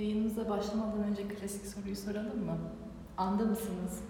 Yayınımıza 0.00 0.48
başlamadan 0.48 1.02
önce 1.02 1.28
klasik 1.28 1.66
soruyu 1.66 1.96
soralım 1.96 2.44
mı? 2.44 2.58
Anda 3.16 3.44
mısınız? 3.44 4.04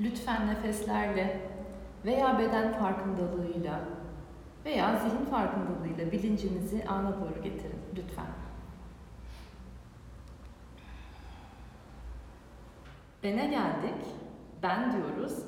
Lütfen 0.00 0.46
nefeslerle 0.46 1.50
veya 2.04 2.38
beden 2.38 2.72
farkındalığıyla 2.72 3.80
veya 4.64 4.96
zihin 4.96 5.24
farkındalığıyla 5.24 6.12
bilincinizi 6.12 6.84
ana 6.88 7.20
doğru 7.20 7.42
getirin. 7.42 7.80
Lütfen. 7.96 8.26
Bene 13.22 13.46
geldik. 13.46 14.04
Ben 14.62 14.92
diyoruz. 14.92 15.38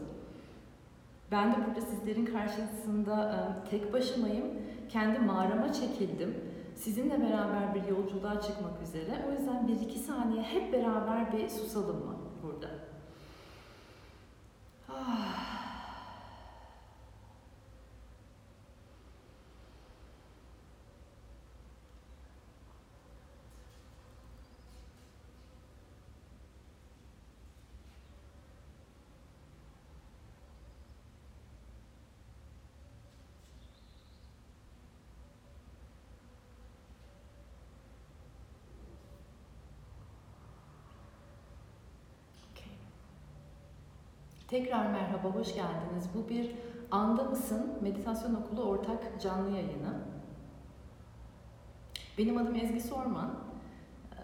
Ben 1.30 1.52
de 1.52 1.56
burada 1.66 1.80
sizlerin 1.80 2.26
karşısında 2.26 3.56
tek 3.70 3.92
başımayım. 3.92 4.46
Kendi 4.88 5.18
mağarama 5.18 5.72
çekildim. 5.72 6.47
Sizinle 6.78 7.20
beraber 7.20 7.74
bir 7.74 7.88
yolculuğa 7.88 8.40
çıkmak 8.40 8.82
üzere. 8.82 9.24
O 9.28 9.32
yüzden 9.32 9.68
bir 9.68 9.80
iki 9.80 9.98
saniye 9.98 10.42
hep 10.42 10.72
beraber 10.72 11.32
bir 11.32 11.48
susalım 11.48 12.06
mı 12.06 12.16
burada? 12.42 12.70
Ah. 14.88 15.27
Tekrar 44.48 44.86
merhaba, 44.86 45.28
hoş 45.28 45.54
geldiniz. 45.54 46.08
Bu 46.14 46.28
bir 46.28 46.50
Anda 46.90 47.24
mısın? 47.24 47.72
Meditasyon 47.80 48.34
Okulu 48.34 48.62
ortak 48.62 49.20
canlı 49.20 49.50
yayını. 49.50 49.94
Benim 52.18 52.38
adım 52.38 52.54
Ezgi 52.54 52.80
Sorman. 52.80 53.34
Ee, 54.12 54.16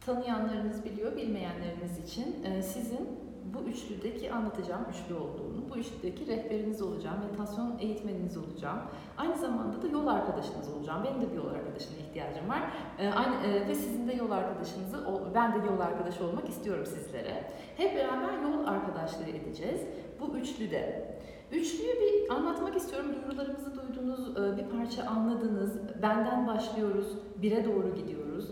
Tanıyanlarınız 0.00 0.84
biliyor, 0.84 1.16
bilmeyenleriniz 1.16 1.98
için 1.98 2.44
e, 2.44 2.62
sizin 2.62 3.08
bu 3.44 3.68
üçlüdeki 3.68 4.32
anlatacağım 4.32 4.86
üçlü 4.90 5.14
olduğunu, 5.14 5.70
bu 5.70 5.76
üçlüdeki 5.76 6.26
rehberiniz 6.26 6.82
olacağım, 6.82 7.16
meditasyon 7.20 7.78
eğitmeniniz 7.78 8.36
olacağım. 8.36 8.78
Aynı 9.16 9.36
zamanda 9.36 9.82
da 9.82 9.86
yol 9.86 10.06
arkadaşınız 10.06 10.74
olacağım. 10.74 11.04
Benim 11.04 11.20
de 11.20 11.30
bir 11.30 11.36
yol 11.36 11.46
arkadaşına 11.46 11.96
ihtiyacım 11.96 12.48
var. 12.48 12.62
Ee, 12.98 13.08
aynı, 13.08 13.46
e, 13.46 13.68
ve 13.68 13.74
sizin 13.74 14.08
de 14.08 14.12
yol 14.12 14.30
arkadaşınızı, 14.30 15.06
ben 15.34 15.52
de 15.52 15.66
yol 15.66 15.80
arkadaşı 15.80 16.24
olmak 16.24 16.48
istiyorum 16.48 16.86
sizlere. 16.86 17.44
Hep 17.76 17.96
beraber 17.96 18.42
yol 18.42 18.66
arkadaşlığı 18.66 19.24
edeceğiz 19.24 19.80
bu 20.20 20.36
üçlüde. 20.36 21.12
Üçlüyü 21.52 21.92
bir 22.00 22.34
anlatmak 22.34 22.76
istiyorum. 22.76 23.10
Duyurularımızı 23.14 23.74
duydunuz, 23.74 24.36
e, 24.36 24.56
bir 24.56 24.78
parça 24.78 25.04
anladınız. 25.04 26.02
Benden 26.02 26.46
başlıyoruz, 26.46 27.06
bire 27.42 27.64
doğru 27.64 27.94
gidiyoruz. 27.94 28.50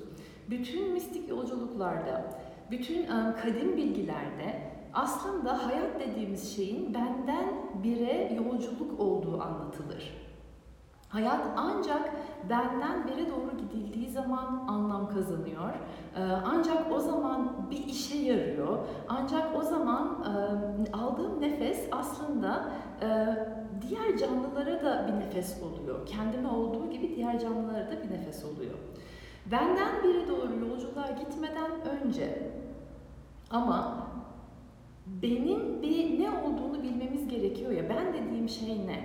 Bütün 0.50 0.92
mistik 0.92 1.28
yolculuklarda, 1.28 2.40
bütün 2.70 3.02
e, 3.02 3.34
kadim 3.42 3.76
bilgilerde 3.76 4.70
aslında 4.94 5.66
hayat 5.66 6.00
dediğimiz 6.00 6.56
şeyin 6.56 6.94
benden 6.94 7.48
bire 7.82 8.32
yolculuk 8.34 9.00
olduğu 9.00 9.42
anlatılır. 9.42 10.20
Hayat 11.08 11.40
ancak 11.56 12.10
benden 12.50 13.06
bire 13.06 13.30
doğru 13.30 13.50
gidildiği 13.58 14.10
zaman 14.10 14.64
anlam 14.68 15.08
kazanıyor. 15.08 15.70
Ee, 16.16 16.20
Ancak 16.46 16.92
o 16.92 17.00
zaman 17.00 17.52
bir 17.70 17.84
işe 17.86 18.18
yarıyor. 18.18 18.78
Ancak 19.08 19.56
o 19.58 19.62
zaman 19.62 20.24
e, 20.24 20.96
aldığım 20.96 21.40
nefes 21.40 21.88
aslında 21.92 22.64
e, 23.02 23.06
diğer 23.88 24.18
canlılara 24.18 24.84
da 24.84 25.06
bir 25.08 25.20
nefes 25.26 25.56
oluyor. 25.62 26.06
Kendime 26.06 26.48
olduğu 26.48 26.90
gibi 26.90 27.16
diğer 27.16 27.38
canlılara 27.40 27.86
da 27.86 28.02
bir 28.02 28.10
nefes 28.10 28.44
oluyor. 28.44 28.74
Benden 29.46 30.02
bire 30.04 30.28
doğru 30.28 30.66
yolculuğa 30.68 31.10
gitmeden 31.10 31.70
önce 31.80 32.50
ama 33.50 34.06
benim 35.22 35.82
bir 35.82 36.20
ne 36.20 36.30
olduğunu 36.30 36.82
bilmemiz 36.82 37.28
gerekiyor 37.28 37.72
ya. 37.72 37.88
Ben 37.88 38.14
dediğim 38.14 38.48
şey 38.48 38.86
ne? 38.86 39.04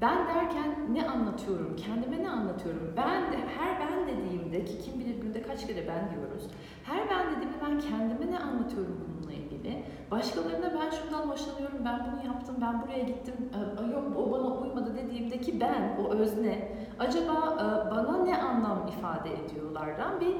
Ben 0.00 0.28
derken 0.28 0.94
ne 0.94 1.08
anlatıyorum? 1.08 1.76
Kendime 1.76 2.22
ne 2.22 2.30
anlatıyorum? 2.30 2.94
Ben 2.96 3.32
de 3.32 3.36
her 3.36 3.80
ben 3.80 4.08
dediğimde 4.08 4.64
ki 4.64 4.78
kim 4.84 5.00
bilir 5.00 5.20
günde 5.22 5.42
kaç 5.42 5.66
kere 5.66 5.88
ben 5.88 6.10
diyoruz. 6.10 6.50
Her 6.84 7.10
ben 7.10 7.26
dediğimde 7.26 7.56
ben 7.66 7.80
kendime 7.80 8.32
ne 8.32 8.38
anlatıyorum 8.38 9.00
bununla 9.08 9.32
ilgili? 9.32 9.82
Başkalarına 10.10 10.72
ben 10.80 10.90
şundan 10.90 11.28
hoşlanıyorum, 11.28 11.78
ben 11.84 12.00
bunu 12.06 12.26
yaptım, 12.26 12.54
ben 12.60 12.82
buraya 12.82 13.02
gittim, 13.02 13.34
e, 13.54 13.92
yok 13.92 14.04
o 14.16 14.32
bana 14.32 14.58
uymadı 14.58 14.96
dediğimdeki 14.96 15.60
ben, 15.60 15.96
o 16.04 16.14
özne, 16.14 16.68
acaba 16.98 17.32
e, 17.32 17.90
bana 17.90 18.24
ne 18.24 18.42
anlam 18.42 18.88
ifade 18.88 19.30
ediyorlardan 19.44 20.20
bir 20.20 20.34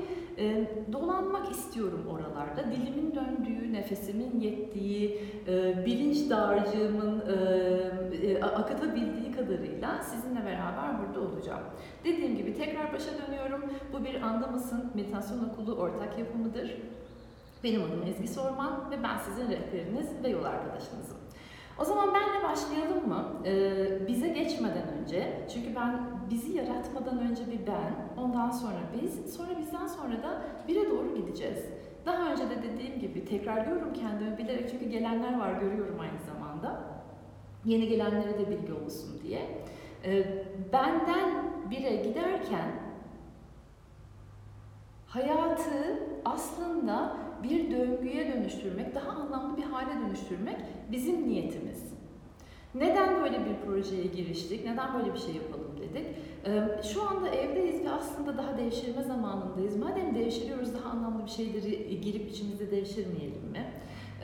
e, 0.44 0.70
dolanmak 0.92 1.50
istiyorum 1.50 2.06
oralarda. 2.10 2.70
Dilimin 2.70 3.14
döndüğü, 3.14 3.72
nefesimin 3.72 4.40
yettiği, 4.40 5.20
e, 5.48 5.86
bilinç 5.86 6.30
dağarcığımın 6.30 7.22
e, 7.28 8.26
e, 8.26 8.42
akıtabildiği 8.42 9.32
kadarıyla 9.32 10.02
sizinle 10.02 10.44
beraber 10.44 10.90
burada 11.00 11.20
olacağım. 11.20 11.62
Dediğim 12.04 12.36
gibi 12.36 12.54
tekrar 12.54 12.92
başa 12.92 13.10
dönüyorum. 13.26 13.62
Bu 13.92 14.04
bir 14.04 14.22
Anda 14.22 14.46
mısın 14.46 14.90
meditasyon 14.94 15.48
okulu 15.48 15.74
ortak 15.74 16.18
yapımıdır. 16.18 16.76
Benim 17.64 17.82
adım 17.82 18.02
Ezgi 18.06 18.28
Sorman 18.28 18.90
ve 18.90 19.02
ben 19.02 19.16
sizin 19.18 19.50
rehberiniz 19.50 20.24
ve 20.24 20.28
yol 20.28 20.44
arkadaşınızım. 20.44 21.16
O 21.78 21.84
zaman 21.84 22.14
benle 22.14 22.48
başlayalım 22.48 23.08
mı? 23.08 23.24
Ee, 23.44 24.08
bize 24.08 24.28
geçmeden 24.28 24.88
önce, 24.88 25.46
çünkü 25.54 25.74
ben 25.74 26.00
bizi 26.30 26.52
yaratmadan 26.52 27.18
önce 27.18 27.46
bir 27.46 27.66
ben, 27.66 28.22
ondan 28.22 28.50
sonra 28.50 28.78
biz, 29.02 29.34
sonra 29.34 29.58
bizden 29.58 29.86
sonra 29.86 30.22
da 30.22 30.42
bire 30.68 30.90
doğru 30.90 31.14
gideceğiz. 31.14 31.64
Daha 32.06 32.32
önce 32.32 32.42
de 32.50 32.62
dediğim 32.62 33.00
gibi 33.00 33.24
tekrarlıyorum 33.24 33.92
kendimi 33.92 34.38
bilerek 34.38 34.70
çünkü 34.70 34.88
gelenler 34.88 35.38
var 35.38 35.52
görüyorum 35.60 36.00
aynı 36.00 36.34
zamanda. 36.34 36.80
Yeni 37.64 37.88
gelenlere 37.88 38.38
de 38.38 38.50
bilgi 38.50 38.72
olsun 38.72 39.20
diye. 39.22 39.64
Ee, 40.04 40.44
benden 40.72 41.30
bire 41.70 41.96
giderken 41.96 42.70
hayatı 45.06 46.00
aslında 46.24 47.16
bir 47.42 47.70
döngüye 47.70 48.34
dönüştürmek, 48.34 48.94
daha 48.94 49.10
anlamlı 49.10 49.56
bir 49.56 49.62
hale 49.62 50.00
dönüştürmek 50.06 50.56
bizim 50.92 51.28
niyetimiz. 51.28 51.90
Neden 52.74 53.22
böyle 53.22 53.38
bir 53.40 53.66
projeye 53.66 54.04
giriştik? 54.04 54.64
Neden 54.64 54.94
böyle 54.94 55.14
bir 55.14 55.18
şey 55.18 55.34
yapalım 55.34 55.70
dedik? 55.80 56.06
Şu 56.84 57.08
anda 57.08 57.28
evdeyiz 57.28 57.84
ve 57.84 57.90
aslında 57.90 58.38
daha 58.38 58.58
devşirme 58.58 59.02
zamanındayız. 59.02 59.76
Madem 59.76 60.14
devşiriyoruz 60.14 60.74
daha 60.74 60.90
anlamlı 60.90 61.24
bir 61.24 61.30
şeyleri 61.30 62.00
girip 62.00 62.30
içimizde 62.30 62.70
devşirmeyelim 62.70 63.50
mi? 63.52 63.72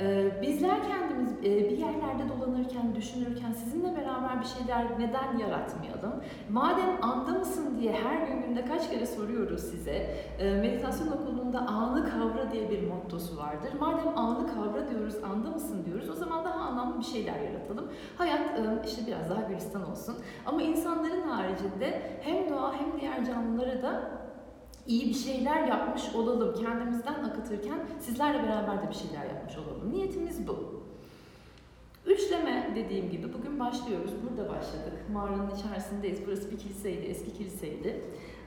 Ee, 0.01 0.43
Bizler 0.43 0.77
kendimiz 0.89 1.33
e, 1.33 1.71
bir 1.71 1.79
yerlerde 1.79 2.29
dolanırken, 2.29 2.95
düşünürken 2.95 3.53
sizinle 3.53 3.97
beraber 3.97 4.41
bir 4.41 4.47
şeyler 4.47 4.85
neden 4.99 5.39
yaratmayalım? 5.39 6.23
Madem 6.51 6.91
anda 7.03 7.31
mısın 7.39 7.77
diye 7.81 7.93
her 7.93 8.27
gün 8.27 8.43
günde 8.43 8.65
kaç 8.65 8.91
kere 8.91 9.07
soruyoruz 9.07 9.61
size. 9.61 10.15
Ee, 10.39 10.51
Meditasyon 10.53 11.09
okulunda 11.13 11.59
anı 11.59 12.11
kavra 12.11 12.53
diye 12.53 12.71
bir 12.71 12.89
mottosu 12.89 13.37
vardır. 13.37 13.71
Madem 13.81 14.19
anı 14.19 14.47
kavra 14.55 14.91
diyoruz, 14.91 15.15
anda 15.25 15.51
mısın 15.51 15.85
diyoruz 15.87 16.11
o 16.11 16.15
zaman 16.15 16.45
daha 16.45 16.61
anlamlı 16.61 16.99
bir 16.99 17.05
şeyler 17.05 17.41
yaratalım. 17.41 17.89
Hayat 18.19 18.41
e, 18.41 18.87
işte 18.87 19.07
biraz 19.07 19.31
daha 19.31 19.43
gülistan 19.43 19.91
olsun. 19.91 20.17
Ama 20.47 20.63
insanların 20.63 21.23
haricinde 21.23 22.03
hem 22.21 22.51
doğa 22.51 22.73
hem 22.75 23.01
diğer 23.01 23.25
canlılara 23.25 23.83
da 23.83 24.11
iyi 24.89 25.09
bir 25.09 25.15
şeyler 25.15 25.67
yapmış 25.69 26.15
olalım. 26.15 26.55
Kendimizden 26.55 27.25
akıtırken 27.25 27.79
sizlerle 28.01 28.43
beraber 28.43 28.83
de 28.83 28.89
bir 28.89 28.95
şeyler 28.95 29.25
yapmış 29.25 29.57
olalım. 29.59 29.93
Niyetimiz 29.93 30.49
bu. 30.49 30.83
Üçleme 32.07 32.71
dediğim 32.75 33.11
gibi 33.11 33.33
bugün 33.35 33.61
başlıyoruz. 33.61 34.11
Burada 34.23 34.49
başladık. 34.49 34.93
Mağaranın 35.13 35.51
içerisindeyiz. 35.51 36.19
Burası 36.27 36.51
bir 36.51 36.59
kiliseydi, 36.59 37.07
eski 37.07 37.33
kiliseydi. 37.33 38.05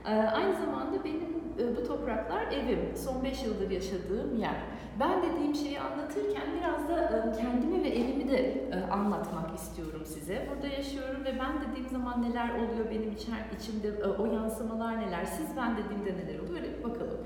Ee, 0.09 0.11
aynı 0.11 0.53
zamanda 0.53 1.03
benim 1.03 1.29
e, 1.59 1.75
bu 1.75 1.87
topraklar 1.87 2.51
evim. 2.51 2.79
Son 2.95 3.23
5 3.23 3.43
yıldır 3.43 3.69
yaşadığım 3.69 4.39
yer. 4.39 4.55
Ben 4.99 5.23
dediğim 5.23 5.55
şeyi 5.55 5.79
anlatırken 5.79 6.43
biraz 6.59 6.89
da 6.89 7.01
e, 7.01 7.41
kendimi 7.41 7.83
ve 7.83 7.87
evimi 7.87 8.29
de 8.29 8.37
e, 8.37 8.91
anlatmak 8.91 9.55
istiyorum 9.55 10.01
size. 10.05 10.47
Burada 10.49 10.67
yaşıyorum 10.67 11.25
ve 11.25 11.39
ben 11.39 11.69
dediğim 11.69 11.89
zaman 11.89 12.21
neler 12.21 12.49
oluyor 12.49 12.89
benim 12.91 13.15
içimde, 13.57 14.03
o 14.03 14.25
yansımalar 14.25 15.01
neler, 15.01 15.25
siz 15.25 15.57
ben 15.57 15.77
dediğimde 15.77 16.25
neler 16.25 16.39
oluyor 16.39 16.61
öyle 16.61 16.77
bir 16.77 16.83
bakalım. 16.83 17.17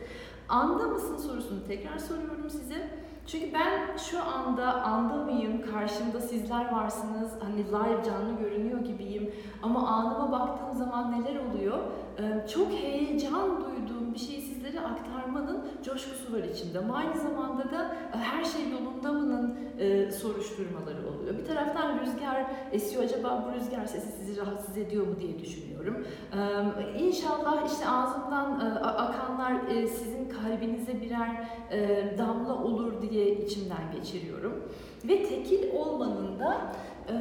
Anda 0.50 0.88
mısın 0.88 1.18
sorusunu 1.18 1.68
tekrar 1.68 1.98
soruyorum 1.98 2.50
size. 2.50 2.90
Çünkü 3.28 3.54
ben 3.54 3.98
şu 3.98 4.24
anda 4.24 4.84
anda 4.84 5.14
mıyım, 5.16 5.62
karşımda 5.72 6.22
sizler 6.22 6.72
varsınız, 6.72 7.31
hani 7.44 7.68
live 7.68 8.04
canlı 8.06 8.40
görünüyor 8.40 8.80
gibiyim 8.80 9.31
ama 9.62 9.88
anıma 9.88 10.31
baktığım 10.31 10.78
zaman 10.78 11.12
neler 11.12 11.36
oluyor? 11.40 11.78
Ee, 12.20 12.48
Çok 12.48 12.72
heyecan 12.72 13.50
duyduğum 13.66 14.03
bir 14.13 14.19
şeyi 14.19 14.42
sizlere 14.42 14.80
aktarmanın 14.80 15.68
coşkusu 15.86 16.33
var 16.33 16.44
içimde. 16.44 16.80
Ama 16.80 16.95
aynı 16.95 17.18
zamanda 17.18 17.71
da 17.71 17.95
e, 18.15 18.18
her 18.18 18.44
şey 18.44 18.62
yolunda 18.71 19.12
mı'nın 19.12 19.57
e, 19.80 20.12
soruşturmaları 20.12 21.07
oluyor. 21.07 21.38
Bir 21.38 21.45
taraftan 21.45 22.00
rüzgar 22.00 22.45
esiyor. 22.71 23.04
Acaba 23.04 23.48
bu 23.48 23.60
rüzgar 23.60 23.86
sesi 23.86 24.12
sizi 24.12 24.41
rahatsız 24.41 24.77
ediyor 24.77 25.08
mu 25.08 25.15
diye 25.20 25.39
düşünüyorum. 25.39 26.08
E, 26.34 27.00
inşallah 27.00 27.72
işte 27.72 27.89
ağzımdan 27.89 28.60
e, 28.60 28.79
akanlar 28.79 29.67
e, 29.67 29.88
sizin 29.88 30.29
kalbinize 30.29 31.01
birer 31.01 31.48
e, 31.72 32.17
damla 32.17 32.63
olur 32.63 32.93
diye 33.01 33.36
içimden 33.36 33.91
geçiriyorum. 33.96 34.63
Ve 35.08 35.24
tekil 35.24 35.74
olmanın 35.74 36.39
da 36.39 36.72
e, 37.10 37.15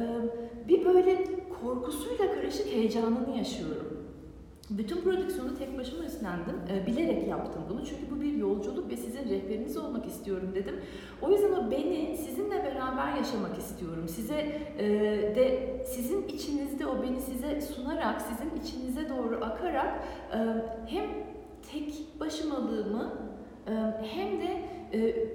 bir 0.67 0.85
böyle 0.85 1.25
korkusuyla 1.61 2.35
karışık 2.35 2.67
heyecanını 2.67 3.37
yaşıyorum. 3.37 3.92
Bütün 4.77 5.01
prodüksiyonu 5.01 5.57
tek 5.57 5.77
başıma 5.77 6.03
üstlendim. 6.03 6.55
E, 6.71 6.87
bilerek 6.87 7.27
yaptım 7.27 7.61
bunu 7.69 7.85
çünkü 7.85 8.11
bu 8.11 8.21
bir 8.21 8.33
yolculuk 8.33 8.91
ve 8.91 8.97
sizin 8.97 9.29
rehberiniz 9.29 9.77
olmak 9.77 10.05
istiyorum 10.05 10.51
dedim. 10.55 10.75
O 11.21 11.31
yüzden 11.31 11.51
o 11.51 11.71
beni 11.71 12.17
sizinle 12.17 12.63
beraber 12.63 13.13
yaşamak 13.17 13.57
istiyorum. 13.57 14.07
Size 14.07 14.35
e, 14.77 14.85
de 15.35 15.77
sizin 15.87 16.27
içinizde 16.27 16.87
o 16.87 17.03
beni 17.03 17.21
size 17.21 17.61
sunarak, 17.61 18.21
sizin 18.21 18.61
içinize 18.61 19.09
doğru 19.09 19.45
akarak 19.45 20.03
e, 20.33 20.37
hem 20.85 21.09
tek 21.71 22.19
başımalığımı 22.19 23.13
e, 23.67 23.71
hem 24.05 24.41
de 24.41 24.61
e, 24.93 25.27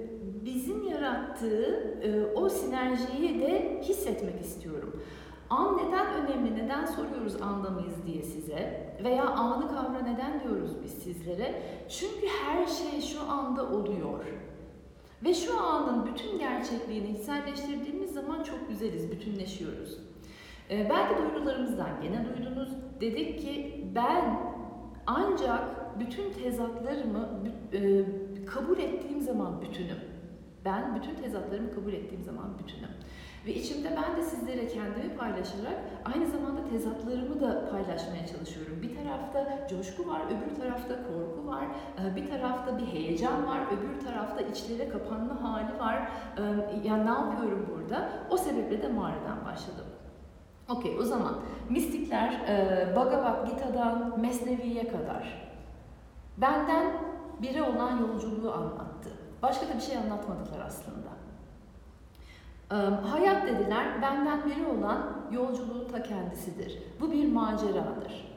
bizim 0.45 0.87
yarattığı 0.87 1.93
e, 2.03 2.25
o 2.35 2.49
sinerjiyi 2.49 3.39
de 3.41 3.81
hissetmek 3.83 4.41
istiyorum. 4.41 4.98
An 5.49 5.77
neden 5.77 6.13
önemli, 6.13 6.55
neden 6.55 6.85
soruyoruz 6.85 7.41
anda 7.41 7.69
mıyız 7.69 7.95
diye 8.05 8.23
size 8.23 8.93
veya 9.03 9.23
anı 9.23 9.67
kavra 9.67 10.01
neden 10.01 10.43
diyoruz 10.43 10.71
biz 10.83 10.91
sizlere? 10.91 11.61
Çünkü 11.89 12.27
her 12.27 12.67
şey 12.67 13.01
şu 13.01 13.31
anda 13.31 13.69
oluyor. 13.69 14.25
Ve 15.23 15.33
şu 15.33 15.61
anın 15.61 16.05
bütün 16.05 16.39
gerçekliğini 16.39 17.09
içselleştirdiğimiz 17.09 18.13
zaman 18.13 18.43
çok 18.43 18.69
güzeliz, 18.69 19.11
bütünleşiyoruz. 19.11 19.97
Ee, 20.69 20.89
belki 20.89 21.17
duyurularımızdan 21.17 22.01
gene 22.01 22.25
duydunuz. 22.25 22.69
Dedik 23.01 23.41
ki 23.41 23.85
ben 23.95 24.39
ancak 25.07 25.99
bütün 25.99 26.33
tezatlarımı 26.33 27.29
e, 27.73 28.05
kabul 28.45 28.77
ettiğim 28.77 29.21
zaman 29.21 29.61
bütünüm. 29.61 29.99
Ben 30.65 30.95
bütün 30.95 31.15
tezatlarımı 31.15 31.75
kabul 31.75 31.93
ettiğim 31.93 32.23
zaman 32.23 32.59
bütünüm. 32.59 32.89
Ve 33.45 33.53
içimde 33.53 33.89
ben 33.89 34.17
de 34.17 34.21
sizlere 34.23 34.67
kendimi 34.67 35.15
paylaşarak 35.17 35.77
aynı 36.13 36.27
zamanda 36.27 36.69
tezatlarımı 36.69 37.41
da 37.41 37.69
paylaşmaya 37.71 38.27
çalışıyorum. 38.27 38.81
Bir 38.81 38.95
tarafta 38.95 39.67
coşku 39.67 40.07
var, 40.07 40.21
öbür 40.27 40.55
tarafta 40.55 40.95
korku 40.95 41.47
var, 41.47 41.65
e, 41.99 42.15
bir 42.15 42.29
tarafta 42.29 42.77
bir 42.77 42.85
heyecan 42.85 43.47
var, 43.47 43.59
öbür 43.71 44.05
tarafta 44.05 44.41
içlere 44.41 44.89
kapanma 44.89 45.43
hali 45.43 45.79
var. 45.79 46.11
E, 46.37 46.41
yani 46.87 47.05
ne 47.05 47.09
yapıyorum 47.09 47.69
burada? 47.75 48.09
O 48.29 48.37
sebeple 48.37 48.81
de 48.81 48.87
mağaradan 48.87 49.45
başladım. 49.45 49.85
Okey 50.69 50.99
o 50.99 51.03
zaman 51.03 51.35
mistikler 51.69 52.31
e, 52.47 52.95
Bhagavad 52.95 53.47
Gita'dan 53.47 54.19
Mesnevi'ye 54.19 54.87
kadar 54.87 55.49
benden 56.37 56.93
biri 57.41 57.61
olan 57.61 57.97
yolculuğu 57.97 58.53
anlattı. 58.53 59.09
Başka 59.41 59.69
da 59.69 59.73
bir 59.75 59.81
şey 59.81 59.97
anlatmadılar 59.97 60.59
aslında. 60.65 60.98
Hayat 63.11 63.47
dediler, 63.47 64.01
benden 64.01 64.39
biri 64.45 64.65
olan 64.77 64.97
yolculuğun 65.31 65.87
ta 65.91 66.03
kendisidir. 66.03 66.77
Bu 67.01 67.11
bir 67.11 67.31
maceradır. 67.31 68.29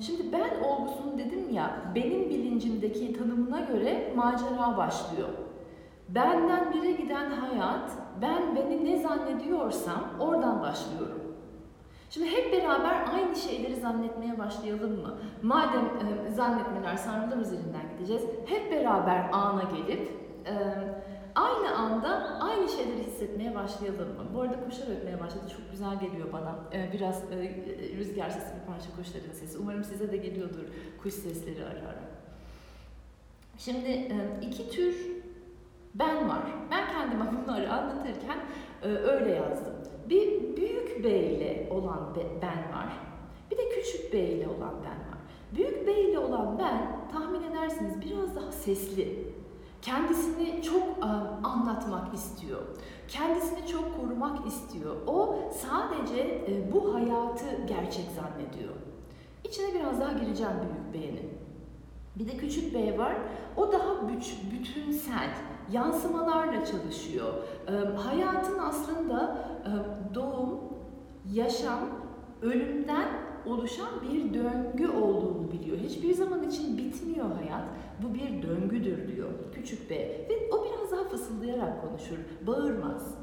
Şimdi 0.00 0.32
ben 0.32 0.64
olgusunu 0.64 1.18
dedim 1.18 1.50
ya, 1.50 1.70
benim 1.94 2.30
bilincimdeki 2.30 3.12
tanımına 3.12 3.60
göre 3.60 4.12
macera 4.16 4.76
başlıyor. 4.76 5.28
Benden 6.08 6.72
bire 6.72 6.92
giden 6.92 7.30
hayat, 7.30 7.90
ben 8.22 8.56
beni 8.56 8.84
ne 8.84 9.02
zannediyorsam 9.02 10.04
oradan 10.20 10.62
başlıyorum. 10.62 11.20
Şimdi 12.10 12.30
hep 12.30 12.52
beraber 12.52 13.04
aynı 13.14 13.36
şeyleri 13.36 13.76
zannetmeye 13.76 14.38
başlayalım 14.38 15.00
mı? 15.00 15.18
Madem 15.42 15.84
e, 15.84 16.30
zannetmeler 16.30 16.96
sarmalar 16.96 17.36
üzerinden 17.36 17.82
gideceğiz, 17.96 18.22
hep 18.46 18.72
beraber 18.72 19.30
ana 19.32 19.62
gelip 19.62 20.10
e, 20.46 20.54
aynı 21.38 21.76
anda 21.76 22.08
aynı 22.40 22.68
şeyleri 22.68 23.06
hissetmeye 23.06 23.54
başlayalım? 23.54 24.08
Bu 24.34 24.40
arada 24.40 24.64
kuşlar 24.64 24.96
ötmeye 24.96 25.20
başladı. 25.20 25.44
Çok 25.56 25.70
güzel 25.70 26.00
geliyor 26.00 26.32
bana. 26.32 26.58
Ee, 26.72 26.90
biraz 26.92 27.22
e, 27.32 27.54
rüzgar 27.98 28.30
sesi, 28.30 28.46
bir 28.60 28.66
parça 28.72 28.96
kuşların 28.96 29.32
sesi. 29.32 29.58
Umarım 29.58 29.84
size 29.84 30.12
de 30.12 30.16
geliyordur 30.16 30.64
kuş 31.02 31.14
sesleri 31.14 31.64
ara 31.64 31.88
ara. 31.88 32.08
Şimdi 33.58 33.88
e, 33.88 34.16
iki 34.42 34.70
tür 34.70 35.06
ben 35.94 36.28
var. 36.28 36.42
Ben 36.70 36.88
kendime 36.88 37.24
bunları 37.32 37.72
anlatırken 37.72 38.38
e, 38.82 38.88
öyle 38.88 39.30
yazdım. 39.30 39.74
Bir 40.08 40.56
büyük 40.56 41.04
B 41.04 41.10
ile 41.10 41.68
olan 41.70 42.16
ben 42.42 42.74
var. 42.76 42.88
Bir 43.50 43.56
de 43.58 43.68
küçük 43.68 44.12
B 44.12 44.18
ile 44.18 44.48
olan 44.48 44.74
ben 44.84 44.98
var. 45.10 45.18
Büyük 45.54 45.86
B 45.86 46.00
ile 46.00 46.18
olan 46.18 46.58
ben 46.58 47.08
tahmin 47.12 47.42
edersiniz 47.42 48.00
biraz 48.00 48.36
daha 48.36 48.52
sesli 48.52 49.37
Kendisini 49.82 50.62
çok 50.62 51.04
anlatmak 51.44 52.14
istiyor. 52.14 52.60
Kendisini 53.08 53.66
çok 53.66 54.00
korumak 54.00 54.46
istiyor. 54.46 54.96
O 55.06 55.38
sadece 55.62 56.46
bu 56.72 56.94
hayatı 56.94 57.44
gerçek 57.68 58.06
zannediyor. 58.10 58.74
İçine 59.44 59.74
biraz 59.74 60.00
daha 60.00 60.12
gireceğim 60.12 60.52
büyük 60.62 60.94
beğenin. 60.94 61.38
Bir 62.16 62.28
de 62.28 62.36
küçük 62.36 62.74
bey 62.74 62.98
var. 62.98 63.16
O 63.56 63.72
daha 63.72 64.08
büt, 64.08 64.36
bütünsel, 64.52 65.30
yansımalarla 65.72 66.64
çalışıyor. 66.64 67.32
Hayatın 68.04 68.58
aslında 68.58 69.38
doğum, 70.14 70.60
yaşam, 71.32 71.78
ölümden 72.42 73.08
oluşan 73.50 73.88
bir 74.02 74.34
döngü 74.34 74.88
olduğunu 74.88 75.52
biliyor. 75.52 75.78
Hiçbir 75.78 76.14
zaman 76.14 76.48
için 76.48 76.78
bitmiyor 76.78 77.26
hayat. 77.32 77.68
Bu 78.02 78.14
bir 78.14 78.42
döngüdür 78.42 79.16
diyor 79.16 79.28
küçük 79.54 79.90
B. 79.90 79.94
Ve 79.98 80.50
o 80.52 80.64
biraz 80.64 80.92
daha 80.92 81.08
fısıldayarak 81.08 81.82
konuşur, 81.88 82.16
bağırmaz. 82.46 83.14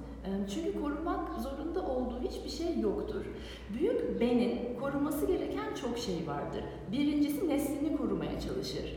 Çünkü 0.53 0.81
korumak 0.81 1.29
zorunda 1.39 1.87
olduğu 1.87 2.19
hiçbir 2.21 2.49
şey 2.49 2.79
yoktur. 2.79 3.25
Büyük 3.79 4.21
benin 4.21 4.79
koruması 4.79 5.25
gereken 5.25 5.73
çok 5.81 5.97
şey 5.97 6.27
vardır. 6.27 6.63
Birincisi 6.91 7.49
neslini 7.49 7.97
korumaya 7.97 8.39
çalışır. 8.39 8.95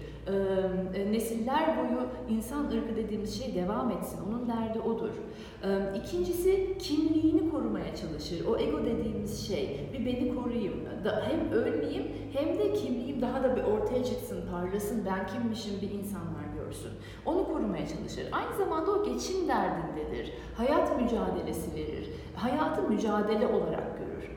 Nesiller 1.11 1.77
boyu 1.79 2.07
insan 2.29 2.65
ırkı 2.65 2.97
dediğimiz 2.97 3.43
şey 3.43 3.55
devam 3.55 3.91
etsin. 3.91 4.19
Onun 4.29 4.49
derdi 4.49 4.81
odur. 4.81 5.11
İkincisi 5.95 6.79
kimliğini 6.79 7.51
korumaya 7.51 7.97
çalışır. 7.97 8.47
O 8.47 8.59
ego 8.59 8.85
dediğimiz 8.85 9.49
şey 9.49 9.91
bir 9.93 10.07
beni 10.07 10.35
koruyayım. 10.35 10.75
Hem 11.05 11.53
ölmeyeyim 11.53 12.07
hem 12.33 12.59
de 12.59 12.73
kimliğim 12.73 13.23
daha 13.23 13.43
da 13.43 13.57
bir 13.57 13.63
ortaya 13.63 14.05
çıksın, 14.05 14.45
parlasın. 14.51 15.07
Ben 15.07 15.27
kimmişim 15.27 15.73
bir 15.83 15.91
insanlar 15.91 16.45
görsün. 16.65 16.93
Onu 17.27 17.47
korumaya 17.47 17.87
çalışır. 17.87 18.25
Aynı 18.33 18.57
zamanda 18.57 18.91
o 18.91 19.05
geçim 19.05 19.49
derdindedir. 19.49 20.33
Hayat 20.57 21.01
mücadelesi 21.01 21.75
verir. 21.75 22.11
Hayatı 22.37 22.83
mücadele 22.83 23.47
olarak 23.47 23.99
görür. 23.99 24.31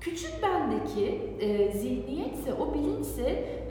Küçük 0.00 0.42
bendeki 0.42 1.06
e, 1.40 1.72
zihniyetse, 1.72 2.54
o 2.54 2.74
bilinçse 2.74 3.22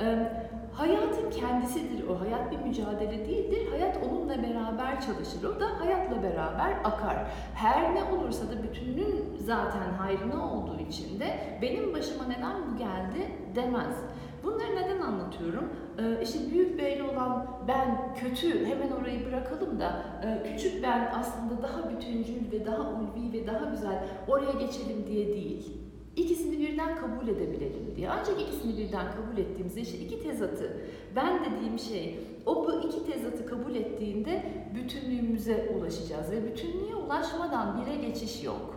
e, 0.01 0.31
hayatın 0.79 1.29
kendisidir. 1.29 2.07
O 2.07 2.21
hayat 2.21 2.51
bir 2.51 2.57
mücadele 2.57 3.25
değildir. 3.27 3.67
Hayat 3.71 3.97
onunla 4.09 4.43
beraber 4.43 5.01
çalışır. 5.01 5.43
O 5.43 5.59
da 5.59 5.79
hayatla 5.79 6.23
beraber 6.23 6.71
akar. 6.83 7.17
Her 7.55 7.95
ne 7.95 8.03
olursa 8.03 8.49
da 8.49 8.63
bütünün 8.63 9.37
zaten 9.39 9.93
hayrına 9.97 10.53
olduğu 10.53 10.79
için 10.79 11.19
de 11.19 11.57
benim 11.61 11.93
başıma 11.93 12.23
neden 12.25 12.55
bu 12.71 12.77
geldi 12.77 13.31
demez. 13.55 13.95
Bunları 14.43 14.75
neden 14.75 15.01
anlatıyorum? 15.01 15.69
Ee, 15.99 16.23
işte 16.23 16.39
büyük 16.51 16.79
beyli 16.79 17.03
olan 17.03 17.47
ben 17.67 18.13
kötü 18.15 18.65
hemen 18.65 18.91
orayı 18.91 19.25
bırakalım 19.25 19.79
da 19.79 20.05
e, 20.23 20.43
küçük 20.43 20.83
ben 20.83 21.11
aslında 21.19 21.61
daha 21.63 21.89
bütüncül 21.89 22.51
ve 22.51 22.65
daha 22.65 22.81
ulvi 22.81 23.33
ve 23.33 23.47
daha 23.47 23.65
güzel 23.69 24.03
oraya 24.27 24.51
geçelim 24.51 25.07
diye 25.07 25.27
değil. 25.27 25.88
İkisini 26.19 26.59
birden 26.59 26.95
kabul 26.95 27.27
edebilelim 27.27 27.93
diye. 27.95 28.09
Ancak 28.09 28.41
ikisini 28.41 28.77
birden 28.77 29.05
kabul 29.11 29.37
ettiğimizde 29.37 29.81
işte 29.81 29.97
iki 29.97 30.23
tezatı, 30.23 30.77
ben 31.15 31.39
dediğim 31.45 31.79
şey, 31.79 32.19
o 32.45 32.67
bu 32.67 32.87
iki 32.87 33.11
tezatı 33.11 33.45
kabul 33.45 33.75
ettiğinde 33.75 34.43
bütünlüğümüze 34.75 35.71
ulaşacağız 35.77 36.31
ve 36.31 36.45
bütünlüğe 36.45 36.95
ulaşmadan 36.95 37.81
bire 37.81 37.95
geçiş 37.95 38.43
yok. 38.43 38.75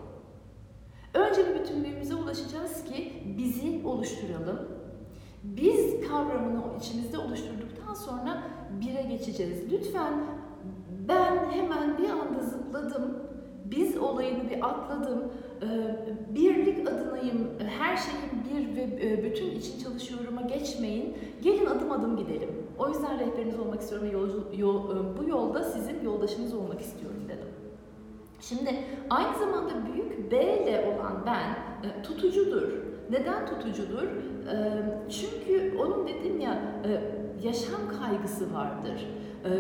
Önce 1.15 1.47
bir 1.49 1.61
bütünlüğümüze 1.61 2.15
ulaşacağız 2.15 2.85
ki 2.85 3.13
bizi 3.39 3.87
oluşturalım, 3.87 4.69
biz 5.43 6.09
kavramını 6.09 6.63
içimizde 6.81 7.19
oluşturduktan 7.19 7.95
sonra 7.95 8.43
bire 8.81 9.03
geçeceğiz. 9.03 9.73
Lütfen 9.73 10.13
ben 11.09 11.51
hemen 11.51 11.99
bir 11.99 12.09
anda 12.11 12.43
zıpladım, 12.43 13.23
biz 13.65 13.97
olayını 13.97 14.51
bir 14.51 14.69
atladım, 14.69 15.33
birlik 16.35 16.89
adınayım, 16.89 17.51
her 17.79 17.97
şeyin 17.97 18.45
bir 18.45 18.77
ve 18.77 18.83
e, 18.83 19.25
bütün 19.25 19.51
için 19.51 19.79
çalışıyorum'a 19.85 20.43
geçmeyin. 20.43 21.17
Gelin 21.43 21.67
adım 21.67 21.93
adım 21.93 22.17
gidelim. 22.17 22.51
O 22.79 22.89
yüzden 22.89 23.19
rehberiniz 23.19 23.59
olmak 23.59 23.81
istiyorum 23.81 24.09
ve 24.09 24.13
yolcu, 24.13 24.45
yol, 24.57 24.97
e, 24.97 25.19
bu 25.19 25.29
yolda 25.29 25.65
sizin 25.65 26.05
yoldaşınız 26.05 26.55
olmak 26.55 26.81
istiyorum 26.81 27.23
dedim. 27.29 27.49
Şimdi 28.41 28.71
aynı 29.11 29.39
zamanda 29.39 29.73
büyük 29.93 30.33
B 30.33 30.37
ile 30.37 30.97
olan 30.97 31.23
ben 31.27 31.51
e, 31.89 32.03
tutucudur. 32.03 32.63
Neden 33.13 33.47
tutucudur? 33.47 34.09
Çünkü 35.11 35.79
onun 35.79 36.09
dedim 36.09 36.41
ya 36.41 36.59
yaşam 37.43 37.81
kaygısı 38.01 38.55
vardır. 38.55 39.07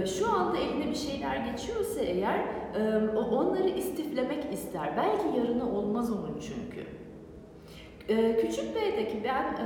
Şu 0.07 0.33
anda 0.33 0.59
eline 0.59 0.91
bir 0.91 0.95
şeyler 0.95 1.37
geçiyorsa 1.37 2.01
eğer 2.01 2.41
onları 3.31 3.69
istiflemek 3.69 4.53
ister. 4.53 4.97
Belki 4.97 5.39
yarını 5.39 5.79
olmaz 5.79 6.11
onun 6.11 6.39
çünkü. 6.41 6.87
Küçük 8.41 8.77
B'deki 8.77 9.25
ben 9.25 9.57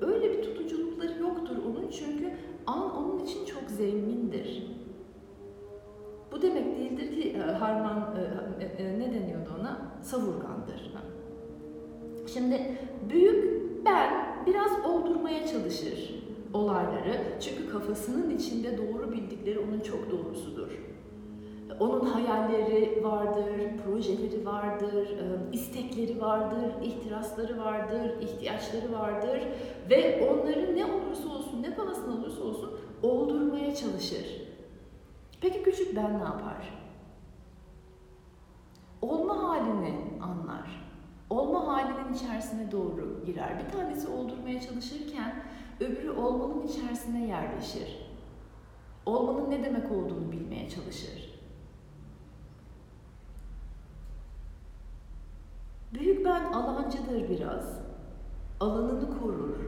öyle 0.00 0.32
bir 0.32 0.42
tutuculukları 0.42 1.18
yoktur 1.20 1.56
onun 1.56 1.90
çünkü 1.90 2.30
an 2.66 2.96
onun 2.96 3.18
için 3.18 3.44
çok 3.44 3.62
zengindir. 3.70 4.66
Bu 6.32 6.42
demek 6.42 6.76
değildir 6.76 7.22
ki 7.22 7.38
harman 7.38 8.14
ne 8.80 9.14
deniyordu 9.14 9.50
ona? 9.60 9.78
Savurgandır. 10.02 10.92
Şimdi 12.32 12.78
büyük 13.10 13.58
ben 13.84 14.10
biraz 14.46 14.84
oldurmaya 14.84 15.46
çalışır 15.46 16.14
olayları. 16.52 17.20
Çünkü 17.40 17.68
kafasının 17.72 18.38
içinde 18.38 18.78
doğru 18.78 19.12
bildikleri 19.12 19.58
onun 19.58 19.80
çok 19.80 20.10
doğrusudur. 20.10 20.68
Onun 21.80 22.04
hayalleri 22.04 23.04
vardır, 23.04 23.44
projeleri 23.84 24.46
vardır, 24.46 25.08
istekleri 25.52 26.20
vardır, 26.20 26.72
ihtirasları 26.82 27.58
vardır, 27.58 28.20
ihtiyaçları 28.20 28.92
vardır 28.92 29.40
ve 29.90 30.28
onları 30.30 30.76
ne 30.76 30.84
olursa 30.84 31.28
olsun, 31.28 31.62
ne 31.62 31.74
pahasına 31.74 32.14
olursa 32.14 32.42
olsun 32.42 32.70
oldurmaya 33.02 33.74
çalışır. 33.74 34.42
Peki 35.40 35.62
küçük 35.62 35.96
ben 35.96 36.18
ne 36.18 36.24
yapar? 36.24 36.78
Olma 39.02 39.42
halini 39.42 39.94
anlar. 40.22 40.87
Olma 41.30 41.66
halinin 41.66 42.14
içerisine 42.14 42.72
doğru 42.72 43.24
girer. 43.26 43.64
Bir 43.64 43.72
tanesi 43.72 44.08
oldurmaya 44.08 44.60
çalışırken 44.60 45.34
öbürü 45.80 46.10
olmanın 46.10 46.66
içerisine 46.66 47.26
yerleşir. 47.26 48.08
Olmanın 49.06 49.50
ne 49.50 49.64
demek 49.64 49.92
olduğunu 49.92 50.32
bilmeye 50.32 50.70
çalışır. 50.70 51.40
Büyük 55.94 56.24
ben 56.24 56.44
alancıdır 56.44 57.28
biraz. 57.30 57.78
Alanını 58.60 59.18
korur. 59.20 59.58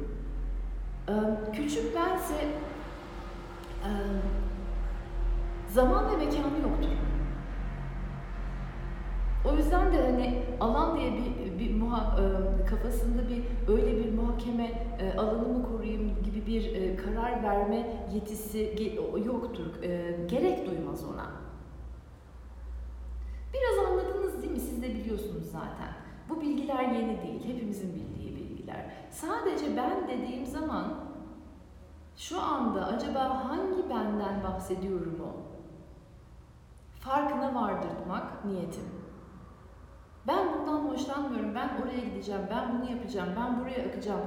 Küçük 1.53 1.97
bense 1.97 2.49
zaman 5.69 6.11
ve 6.11 6.17
mekanı 6.17 6.59
yoktur. 6.63 7.10
O 9.45 9.57
yüzden 9.57 9.93
de 9.93 10.03
hani 10.03 10.43
alan 10.61 10.97
diye 10.97 11.13
bir, 11.13 11.59
bir 11.59 11.75
muha, 11.75 12.17
e, 12.21 12.65
kafasında 12.67 13.29
bir 13.29 13.43
öyle 13.73 14.05
bir 14.05 14.13
muhakeme 14.13 14.65
e, 15.01 15.19
alanımı 15.19 15.67
koruyayım 15.69 16.23
gibi 16.23 16.47
bir 16.47 16.75
e, 16.75 16.97
karar 16.97 17.43
verme 17.43 18.07
yetisi 18.15 18.75
yoktur. 19.25 19.83
E, 19.83 20.17
gerek 20.31 20.67
duymaz 20.67 21.05
ona. 21.05 21.27
Biraz 23.55 23.87
anladınız 23.87 24.43
değil 24.43 24.53
mi? 24.53 24.61
Siz 24.61 24.83
de 24.83 24.89
biliyorsunuz 24.95 25.51
zaten. 25.53 25.89
Bu 26.29 26.41
bilgiler 26.41 26.83
yeni 26.83 27.23
değil. 27.23 27.55
Hepimizin 27.55 27.95
bildiği 27.95 28.37
bilgiler. 28.37 28.87
Sadece 29.11 29.77
ben 29.77 30.09
dediğim 30.09 30.47
zaman 30.47 30.95
şu 32.17 32.41
anda 32.41 32.87
acaba 32.87 33.45
hangi 33.49 33.91
benden 33.91 34.43
bahsediyorum 34.43 35.21
o? 35.25 35.33
Farkına 37.01 37.55
vardırmak 37.55 38.45
niyetim. 38.45 39.00
Ben 40.27 40.47
bundan 40.53 40.79
hoşlanmıyorum, 40.79 41.55
ben 41.55 41.71
oraya 41.83 42.01
gideceğim, 42.01 42.43
ben 42.51 42.73
bunu 42.73 42.91
yapacağım, 42.91 43.29
ben 43.37 43.61
buraya 43.61 43.89
akacağım. 43.89 44.21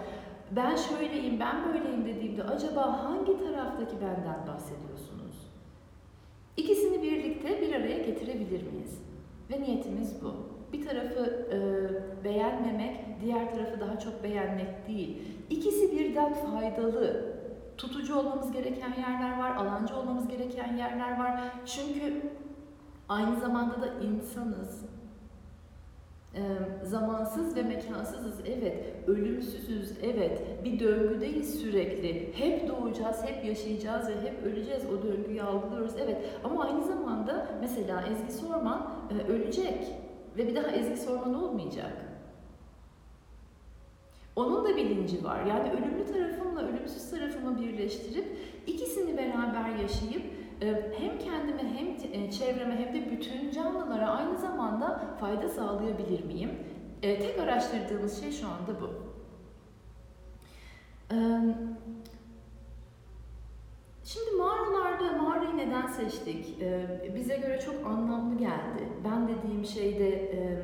Ben 0.51 0.75
şöyleyim, 0.75 1.39
ben 1.39 1.55
böyleyim 1.65 2.05
dediğimde 2.05 2.43
acaba 2.43 3.03
hangi 3.03 3.39
taraftaki 3.39 3.95
benden 4.01 4.47
bahsediyorsunuz? 4.47 5.51
İkisini 6.57 7.01
birlikte 7.01 7.61
bir 7.61 7.73
araya 7.73 7.97
getirebilir 7.97 8.71
miyiz? 8.71 9.01
Ve 9.51 9.61
niyetimiz 9.61 10.23
bu. 10.23 10.33
Bir 10.73 10.85
tarafı 10.85 11.47
e, 11.51 11.59
beğenmemek, 12.23 13.21
diğer 13.21 13.51
tarafı 13.51 13.79
daha 13.79 13.99
çok 13.99 14.23
beğenmek 14.23 14.87
değil. 14.87 15.21
İkisi 15.49 15.91
birden 15.91 16.33
faydalı. 16.33 17.33
Tutucu 17.77 18.15
olmamız 18.15 18.51
gereken 18.51 18.93
yerler 18.97 19.39
var, 19.39 19.55
alancı 19.55 19.95
olmamız 19.95 20.27
gereken 20.27 20.77
yerler 20.77 21.19
var. 21.19 21.41
Çünkü 21.65 22.21
aynı 23.09 23.39
zamanda 23.39 23.81
da 23.81 23.87
insanız 23.87 24.92
zamansız 26.83 27.55
ve 27.55 27.63
mekansızız 27.63 28.39
evet, 28.45 29.07
ölümsüzüz 29.07 29.91
evet, 30.03 30.41
bir 30.63 30.79
döngüdeyiz 30.79 31.61
sürekli. 31.61 32.33
Hep 32.35 32.67
doğacağız, 32.67 33.23
hep 33.25 33.45
yaşayacağız 33.45 34.07
ve 34.07 34.21
hep 34.21 34.43
öleceğiz. 34.45 34.83
O 34.85 35.03
döngüyü 35.03 35.43
algılıyoruz 35.43 35.93
evet. 36.03 36.17
Ama 36.43 36.63
aynı 36.63 36.83
zamanda 36.83 37.47
mesela 37.61 38.03
Ezgi 38.11 38.33
Sorman 38.33 38.91
ölecek 39.29 39.87
ve 40.37 40.47
bir 40.47 40.55
daha 40.55 40.71
Ezgi 40.71 40.97
Sorman 40.97 41.43
olmayacak. 41.43 41.93
Onun 44.35 44.65
da 44.65 44.77
bilinci 44.77 45.23
var. 45.23 45.45
Yani 45.45 45.71
ölümlü 45.71 46.13
tarafımla 46.13 46.61
ölümsüz 46.61 47.09
tarafımı 47.09 47.61
birleştirip 47.61 48.25
ikisini 48.67 49.17
beraber 49.17 49.69
yaşayıp 49.81 50.23
hem 50.99 51.19
kendime 51.19 51.63
hem 51.63 52.21
e, 52.23 52.31
çevreme 52.31 52.75
hem 52.75 52.93
de 52.93 53.11
bütün 53.11 53.51
canlılara 53.51 54.09
aynı 54.09 54.37
zamanda 54.37 55.15
fayda 55.19 55.49
sağlayabilir 55.49 56.23
miyim? 56.23 56.51
Ee, 57.03 57.19
tek 57.19 57.39
araştırdığımız 57.39 58.21
şey 58.21 58.31
şu 58.31 58.47
anda 58.47 58.81
bu. 58.81 58.89
Ee, 61.11 61.15
şimdi 64.03 64.31
mağaralarda 64.37 65.21
mağarayı 65.21 65.57
neden 65.57 65.87
seçtik? 65.87 66.59
Bize 67.15 67.37
göre 67.37 67.59
çok 67.59 67.85
anlamlı 67.85 68.37
geldi. 68.37 68.89
Ben 69.03 69.27
dediğim 69.27 69.65
şeyde 69.65 70.09
e, 70.09 70.59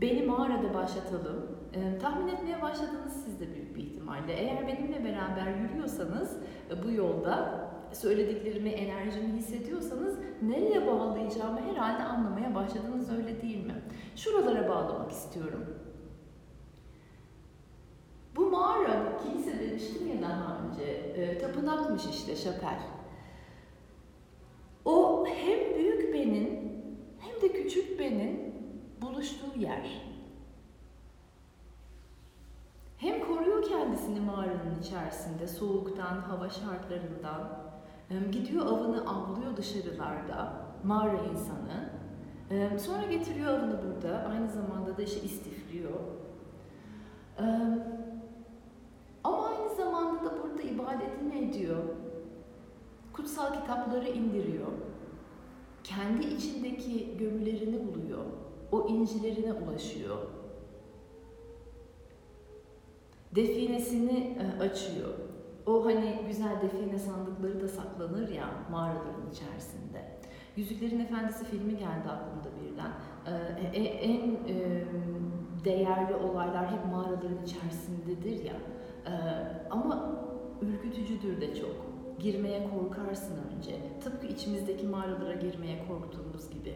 beni 0.00 0.22
mağarada 0.22 0.74
başlatalım. 0.74 1.58
Tahmin 2.02 2.28
etmeye 2.28 2.62
başladınız 2.62 3.24
siz 3.24 3.40
de 3.40 3.54
büyük 3.54 3.76
bir 3.76 3.82
ihtimalle. 3.82 4.32
Eğer 4.32 4.66
benimle 4.66 5.04
beraber 5.04 5.54
yürüyorsanız 5.60 6.36
e, 6.70 6.82
bu 6.84 6.90
yolda 6.90 7.71
söylediklerimi, 7.94 8.70
enerjimi 8.70 9.32
hissediyorsanız 9.32 10.18
nereye 10.42 10.86
bağlayacağımı 10.86 11.60
herhalde 11.60 12.02
anlamaya 12.02 12.54
başladınız 12.54 13.12
öyle 13.12 13.42
değil 13.42 13.66
mi? 13.66 13.82
Şuralara 14.16 14.68
bağlamak 14.68 15.10
istiyorum. 15.10 15.64
Bu 18.36 18.50
mağara, 18.50 19.18
kilise 19.18 19.60
demiştim 19.60 20.08
ya 20.08 20.22
daha 20.22 20.58
önce, 20.58 20.84
e, 20.84 21.38
tapınakmış 21.38 22.02
işte 22.06 22.36
şapel. 22.36 22.78
O 24.84 25.26
hem 25.26 25.74
büyük 25.74 26.14
benin 26.14 26.72
hem 27.18 27.40
de 27.40 27.52
küçük 27.52 27.98
benin 27.98 28.54
buluştuğu 29.02 29.58
yer. 29.58 30.12
Hem 32.98 33.26
koruyor 33.26 33.68
kendisini 33.68 34.20
mağaranın 34.20 34.80
içerisinde 34.80 35.46
soğuktan, 35.46 36.20
hava 36.20 36.50
şartlarından, 36.50 37.71
Gidiyor 38.32 38.66
avını 38.66 39.10
avlıyor 39.10 39.56
dışarılarda, 39.56 40.52
mağara 40.84 41.18
insanı. 41.32 41.90
Sonra 42.78 43.06
getiriyor 43.06 43.58
avını 43.58 43.80
burada, 43.82 44.18
aynı 44.18 44.50
zamanda 44.50 44.96
da 44.96 45.02
işte 45.02 45.20
istifliyor. 45.20 45.92
Ama 49.24 49.46
aynı 49.46 49.74
zamanda 49.76 50.24
da 50.24 50.42
burada 50.42 50.62
ibadetini 50.62 51.38
ediyor. 51.48 51.82
Kutsal 53.12 53.60
kitapları 53.60 54.08
indiriyor. 54.08 54.68
Kendi 55.84 56.26
içindeki 56.26 57.16
gömülerini 57.18 57.78
buluyor. 57.86 58.24
O 58.72 58.88
incilerine 58.88 59.52
ulaşıyor. 59.52 60.16
Definesini 63.34 64.38
açıyor. 64.60 65.08
O 65.66 65.84
hani 65.84 66.18
güzel 66.26 66.62
define 66.62 66.98
sandıkları 66.98 67.60
da 67.60 67.68
saklanır 67.68 68.28
ya 68.28 68.44
mağaraların 68.70 69.30
içerisinde. 69.32 70.18
Yüzüklerin 70.56 71.00
Efendisi 71.00 71.44
filmi 71.44 71.76
geldi 71.76 72.08
aklımda 72.08 72.48
birden. 72.60 72.90
Ee, 73.26 73.78
e, 73.78 73.84
en 73.84 74.30
e, 74.30 74.84
değerli 75.64 76.14
olaylar 76.14 76.72
hep 76.72 76.92
mağaraların 76.92 77.44
içerisindedir 77.46 78.44
ya. 78.44 78.54
Ee, 79.06 79.10
ama 79.70 80.12
ürkütücüdür 80.62 81.40
de 81.40 81.54
çok. 81.54 81.92
Girmeye 82.18 82.70
korkarsın 82.70 83.38
önce. 83.56 83.76
Tıpkı 84.04 84.26
içimizdeki 84.26 84.86
mağaralara 84.86 85.34
girmeye 85.34 85.86
korktuğumuz 85.88 86.50
gibi. 86.50 86.74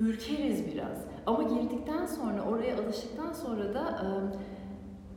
ürkeriz 0.00 0.66
biraz. 0.74 1.04
Ama 1.26 1.42
girdikten 1.42 2.06
sonra, 2.06 2.42
oraya 2.42 2.78
alıştıktan 2.78 3.32
sonra 3.32 3.74
da 3.74 3.90
e, 3.90 4.06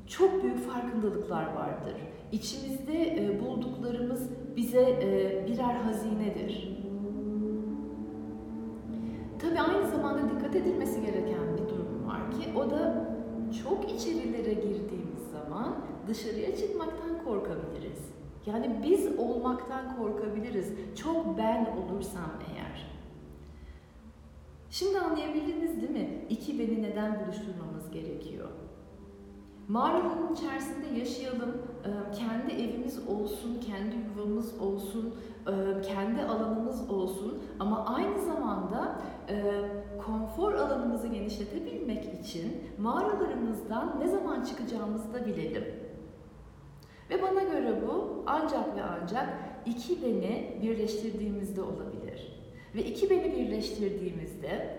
çok 0.08 0.44
büyük 0.44 0.72
farkındalıklar 0.72 1.54
vardır. 1.54 1.96
İçimizde 2.32 3.26
e, 3.26 3.42
bulduklarımız 3.42 4.30
bize 4.56 4.82
e, 4.82 5.46
birer 5.48 5.76
hazinedir. 5.76 6.78
Tabii 9.40 9.60
aynı 9.60 9.88
zamanda 9.90 10.36
dikkat 10.36 10.56
edilmesi 10.56 11.02
gereken 11.02 11.58
bir 11.58 11.70
durum 11.70 12.08
var 12.08 12.32
ki 12.32 12.50
o 12.56 12.70
da 12.70 13.08
çok 13.64 13.92
içerilere 13.92 14.54
girdiğimiz 14.54 15.32
zaman 15.32 15.76
dışarıya 16.08 16.56
çıkmaktan 16.56 17.24
korkabiliriz. 17.26 18.00
Yani 18.46 18.80
biz 18.84 19.20
olmaktan 19.20 19.98
korkabiliriz. 19.98 20.74
Çok 20.96 21.38
ben 21.38 21.66
olursam 21.66 22.32
eğer. 22.52 22.98
Şimdi 24.70 25.00
anlayabildiniz 25.00 25.82
değil 25.82 25.90
mi? 25.90 26.26
İki 26.30 26.60
beni 26.60 26.84
neden 26.84 27.20
buluşturmamız 27.26 27.92
gerekiyor? 27.92 28.48
Mağaranın 29.68 30.34
içerisinde 30.34 31.00
yaşayalım, 31.00 31.62
kendi 32.18 32.54
evimiz 32.54 33.08
olsun, 33.08 33.60
kendi 33.62 33.96
yuvamız 33.96 34.62
olsun, 34.62 35.16
kendi 35.84 36.22
alanımız 36.22 36.90
olsun 36.90 37.44
ama 37.60 37.86
aynı 37.86 38.20
zamanda 38.20 39.02
konfor 40.06 40.54
alanımızı 40.54 41.08
genişletebilmek 41.08 42.06
için 42.20 42.64
mağaralarımızdan 42.78 44.00
ne 44.00 44.08
zaman 44.08 44.44
çıkacağımızı 44.44 45.14
da 45.14 45.26
bilelim. 45.26 45.66
Ve 47.10 47.22
bana 47.22 47.44
göre 47.44 47.82
bu 47.88 48.24
ancak 48.26 48.76
ve 48.76 48.84
ancak 48.84 49.30
iki 49.66 50.02
beni 50.02 50.60
birleştirdiğimizde 50.62 51.62
olabilir. 51.62 52.42
Ve 52.76 52.84
iki 52.84 53.10
beni 53.10 53.36
birleştirdiğimizde 53.36 54.77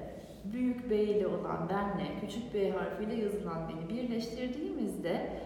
büyük 0.53 0.91
B 0.91 1.03
ile 1.03 1.27
olan 1.27 1.69
benle 1.69 2.21
küçük 2.21 2.55
B 2.55 2.71
harfiyle 2.71 3.15
yazılan 3.15 3.69
beni 3.69 3.89
birleştirdiğimizde 3.89 5.43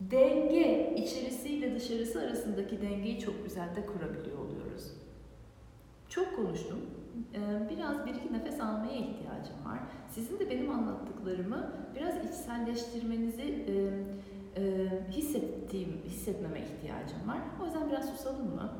denge 0.00 0.94
içerisiyle 0.96 1.74
dışarısı 1.74 2.20
arasındaki 2.20 2.82
dengeyi 2.82 3.18
çok 3.20 3.44
güzel 3.44 3.76
de 3.76 3.86
kurabiliyor 3.86 4.38
oluyoruz. 4.38 4.92
Çok 6.08 6.36
konuştum. 6.36 6.80
Biraz 7.70 8.06
bir 8.06 8.14
iki 8.14 8.32
nefes 8.32 8.60
almaya 8.60 8.96
ihtiyacım 8.96 9.64
var. 9.64 9.78
Sizin 10.10 10.38
de 10.38 10.50
benim 10.50 10.70
anlattıklarımı 10.70 11.72
biraz 11.96 12.14
içselleştirmenizi 12.24 13.66
hissettiğim, 15.10 16.00
hissetmeme 16.04 16.60
ihtiyacım 16.60 17.28
var. 17.28 17.38
O 17.62 17.64
yüzden 17.64 17.90
biraz 17.90 18.10
susalım 18.10 18.54
mı? 18.54 18.72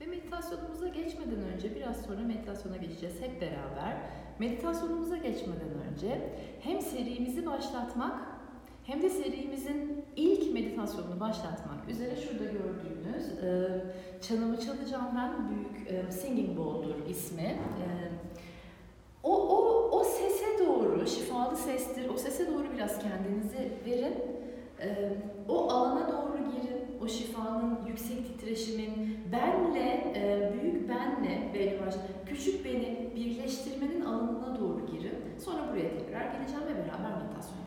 Ve 0.00 0.06
meditasyonumuza 0.28 0.88
geçmeden 0.88 1.42
önce, 1.54 1.74
biraz 1.74 2.02
sonra 2.02 2.20
meditasyona 2.20 2.76
geçeceğiz 2.76 3.14
hep 3.20 3.40
beraber. 3.40 3.96
Meditasyonumuza 4.38 5.16
geçmeden 5.16 5.70
önce 5.90 6.32
hem 6.60 6.80
serimizi 6.80 7.46
başlatmak 7.46 8.14
hem 8.84 9.02
de 9.02 9.10
serimizin 9.10 10.04
ilk 10.16 10.52
meditasyonunu 10.52 11.20
başlatmak 11.20 11.88
üzere 11.88 12.16
şurada 12.16 12.44
gördüğünüz 12.44 13.44
e, 13.44 13.82
çanımı 14.20 14.60
çalacağım 14.60 15.08
ben 15.16 15.48
büyük 15.48 15.92
e, 15.92 16.12
Singing 16.12 16.58
Bowl'dur 16.58 17.08
ismi. 17.08 17.42
E, 17.42 17.86
o, 19.22 19.48
o, 19.48 19.88
o 19.98 20.04
sese 20.04 20.66
doğru, 20.66 21.06
şifalı 21.06 21.56
sestir, 21.56 22.08
o 22.08 22.16
sese 22.16 22.46
doğru 22.46 22.64
biraz 22.74 22.98
kendinizi 22.98 23.72
verin. 23.86 24.14
E, 24.80 25.12
o 25.48 25.70
alana 25.70 26.12
doğru 26.12 26.37
o 27.02 27.08
şifanın 27.08 27.78
yüksek 27.86 28.26
titreşimin 28.26 29.18
benle, 29.32 30.12
e, 30.16 30.52
büyük 30.52 30.88
benle 30.88 31.48
başlı 31.86 32.00
küçük 32.26 32.64
beni 32.64 33.12
birleştirmenin 33.16 34.00
alanına 34.00 34.60
doğru 34.60 34.86
girin. 34.86 35.14
Sonra 35.38 35.72
buraya 35.72 35.90
tekrar 35.98 36.32
geleceğim 36.32 36.64
ve 36.64 36.74
beraber 36.74 37.22
meditasyon 37.22 37.57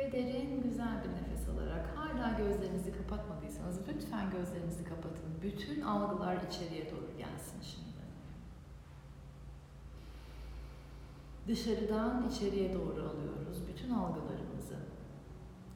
Ve 0.00 0.12
derin 0.12 0.62
güzel 0.62 1.04
bir 1.04 1.08
nefes 1.08 1.48
alarak 1.48 1.86
hala 1.96 2.38
gözlerinizi 2.38 2.92
kapatmadıysanız 2.92 3.80
lütfen 3.88 4.30
gözlerinizi 4.30 4.84
kapatın. 4.84 5.30
Bütün 5.42 5.80
algılar 5.80 6.38
içeriye 6.48 6.90
doğru 6.90 7.18
gelsin 7.18 7.60
şimdi. 7.62 7.90
Dışarıdan 11.48 12.28
içeriye 12.28 12.74
doğru 12.74 13.00
alıyoruz 13.10 13.58
bütün 13.68 13.90
algılarımızı. 13.90 14.76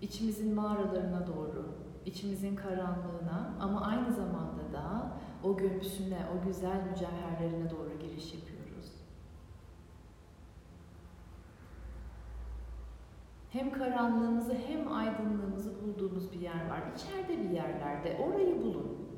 İçimizin 0.03 0.55
mağaralarına 0.55 1.27
doğru, 1.27 1.75
içimizin 2.07 2.57
karanlığına 2.57 3.55
ama 3.61 3.81
aynı 3.81 4.13
zamanda 4.13 4.73
da 4.73 5.13
o 5.43 5.57
göğsüne, 5.57 6.27
o 6.35 6.47
güzel 6.47 6.83
mücevherlerine 6.91 7.71
doğru 7.71 7.99
giriş 8.01 8.35
yapıyoruz. 8.35 8.54
Hem 13.55 13.73
karanlığımızı 13.73 14.55
hem 14.55 14.93
aydınlığımızı 14.93 15.73
bulduğumuz 15.83 16.33
bir 16.33 16.41
yer 16.41 16.71
var. 16.71 16.83
İçeride 16.97 17.45
bir 17.45 17.51
yerlerde. 17.51 18.19
Orayı 18.27 18.63
bulun. 18.63 19.09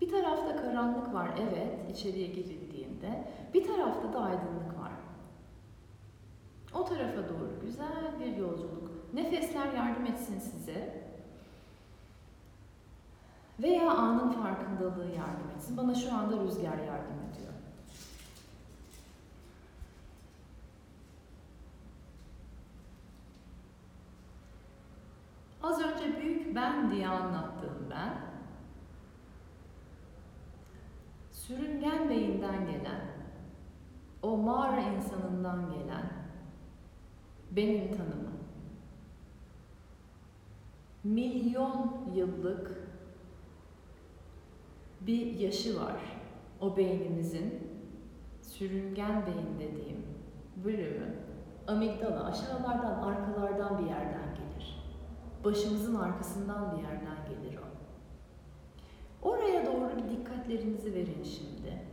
Bir 0.00 0.08
tarafta 0.08 0.56
karanlık 0.56 1.14
var 1.14 1.30
evet 1.40 1.90
içeriye 1.90 2.26
girildiğinde 2.26 3.24
tarafta 3.66 4.12
aydınlık 4.20 4.78
var. 4.78 4.92
O 6.74 6.84
tarafa 6.84 7.28
doğru 7.28 7.60
güzel 7.62 8.20
bir 8.20 8.36
yolculuk. 8.36 8.90
Nefesler 9.14 9.72
yardım 9.72 10.06
etsin 10.06 10.38
size. 10.38 11.10
Veya 13.62 13.90
anın 13.90 14.30
farkındalığı 14.30 15.06
yardım 15.06 15.50
etsin. 15.56 15.76
Bana 15.76 15.94
şu 15.94 16.14
anda 16.14 16.44
rüzgar 16.44 16.78
yardım 16.78 17.20
ediyor. 17.30 17.50
Az 25.62 25.80
önce 25.80 26.20
büyük 26.20 26.54
ben 26.54 26.89
diye 27.00 27.08
anlattığım 27.08 27.90
ben, 27.90 28.14
sürüngen 31.30 32.08
beyinden 32.08 32.66
gelen, 32.66 33.00
o 34.22 34.36
mağara 34.36 34.80
insanından 34.80 35.70
gelen 35.70 36.12
benim 37.50 37.96
tanımım. 37.96 38.40
Milyon 41.04 42.10
yıllık 42.14 42.88
bir 45.00 45.26
yaşı 45.26 45.80
var 45.80 46.00
o 46.60 46.76
beynimizin 46.76 47.70
sürüngen 48.42 49.26
beyin 49.26 49.58
dediğim 49.58 50.06
bölümü 50.64 51.14
amigdala 51.66 52.24
aşağılardan 52.24 53.02
arkalardan 53.02 53.78
bir 53.78 53.90
yerden. 53.90 54.29
Başımızın 55.44 55.94
arkasından 55.94 56.72
bir 56.72 56.82
yerden 56.82 57.16
gelir 57.28 57.58
o. 57.58 57.70
Oraya 59.28 59.66
doğru 59.66 59.90
bir 59.96 60.16
dikkatlerinizi 60.16 60.94
verin 60.94 61.22
şimdi. 61.22 61.90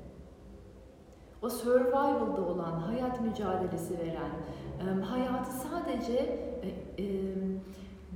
O 1.42 1.50
survival'da 1.50 2.42
olan, 2.42 2.80
hayat 2.80 3.22
mücadelesi 3.22 4.00
veren, 4.00 5.02
hayatı 5.02 5.52
sadece 5.52 6.48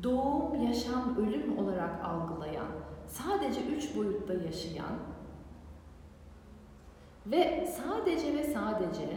doğum, 0.04 0.68
yaşam, 0.68 1.18
ölüm 1.18 1.58
olarak 1.58 2.06
algılayan, 2.06 2.68
sadece 3.08 3.62
üç 3.62 3.96
boyutta 3.96 4.34
yaşayan 4.34 5.00
ve 7.26 7.68
sadece 7.78 8.34
ve 8.34 8.44
sadece 8.44 9.08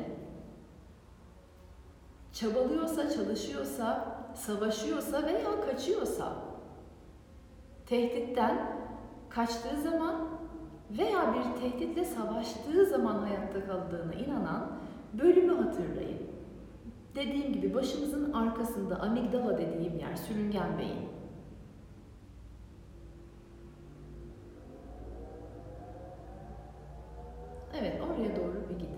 çabalıyorsa, 2.33 3.11
çalışıyorsa, 3.11 4.14
savaşıyorsa 4.35 5.23
veya 5.27 5.61
kaçıyorsa 5.71 6.33
tehditten 7.87 8.77
kaçtığı 9.29 9.81
zaman 9.83 10.29
veya 10.91 11.35
bir 11.35 11.61
tehditle 11.61 12.05
savaştığı 12.05 12.87
zaman 12.87 13.19
hayatta 13.19 13.67
kaldığına 13.67 14.15
inanan 14.15 14.71
bölümü 15.13 15.55
hatırlayın. 15.55 16.23
Dediğim 17.15 17.53
gibi 17.53 17.75
başımızın 17.75 18.33
arkasında 18.33 19.01
amigdala 19.01 19.59
dediğim 19.59 19.99
yer, 19.99 20.17
sürüngen 20.17 20.79
beyin. 20.79 21.09
Evet, 27.81 28.01
oraya 28.01 28.37
doğru 28.37 28.69
bir 28.71 28.75
gidin. 28.75 28.95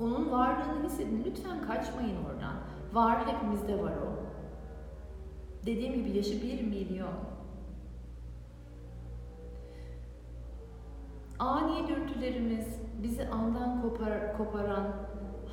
Onun 0.00 0.32
varlığını 0.32 0.84
hissedin. 0.84 1.24
Lütfen 1.26 1.66
kaçmayın 1.66 2.16
oradan. 2.24 2.54
Var, 2.92 3.26
hepimizde 3.26 3.82
var 3.82 3.92
o. 3.92 4.10
Dediğim 5.66 5.94
gibi 5.94 6.16
yaşı 6.16 6.42
bir 6.42 6.62
milyon. 6.62 7.14
Ani 11.38 11.88
dürtülerimiz, 11.88 12.80
bizi 13.02 13.28
andan 13.28 13.82
kopar, 13.82 14.36
koparan 14.38 14.86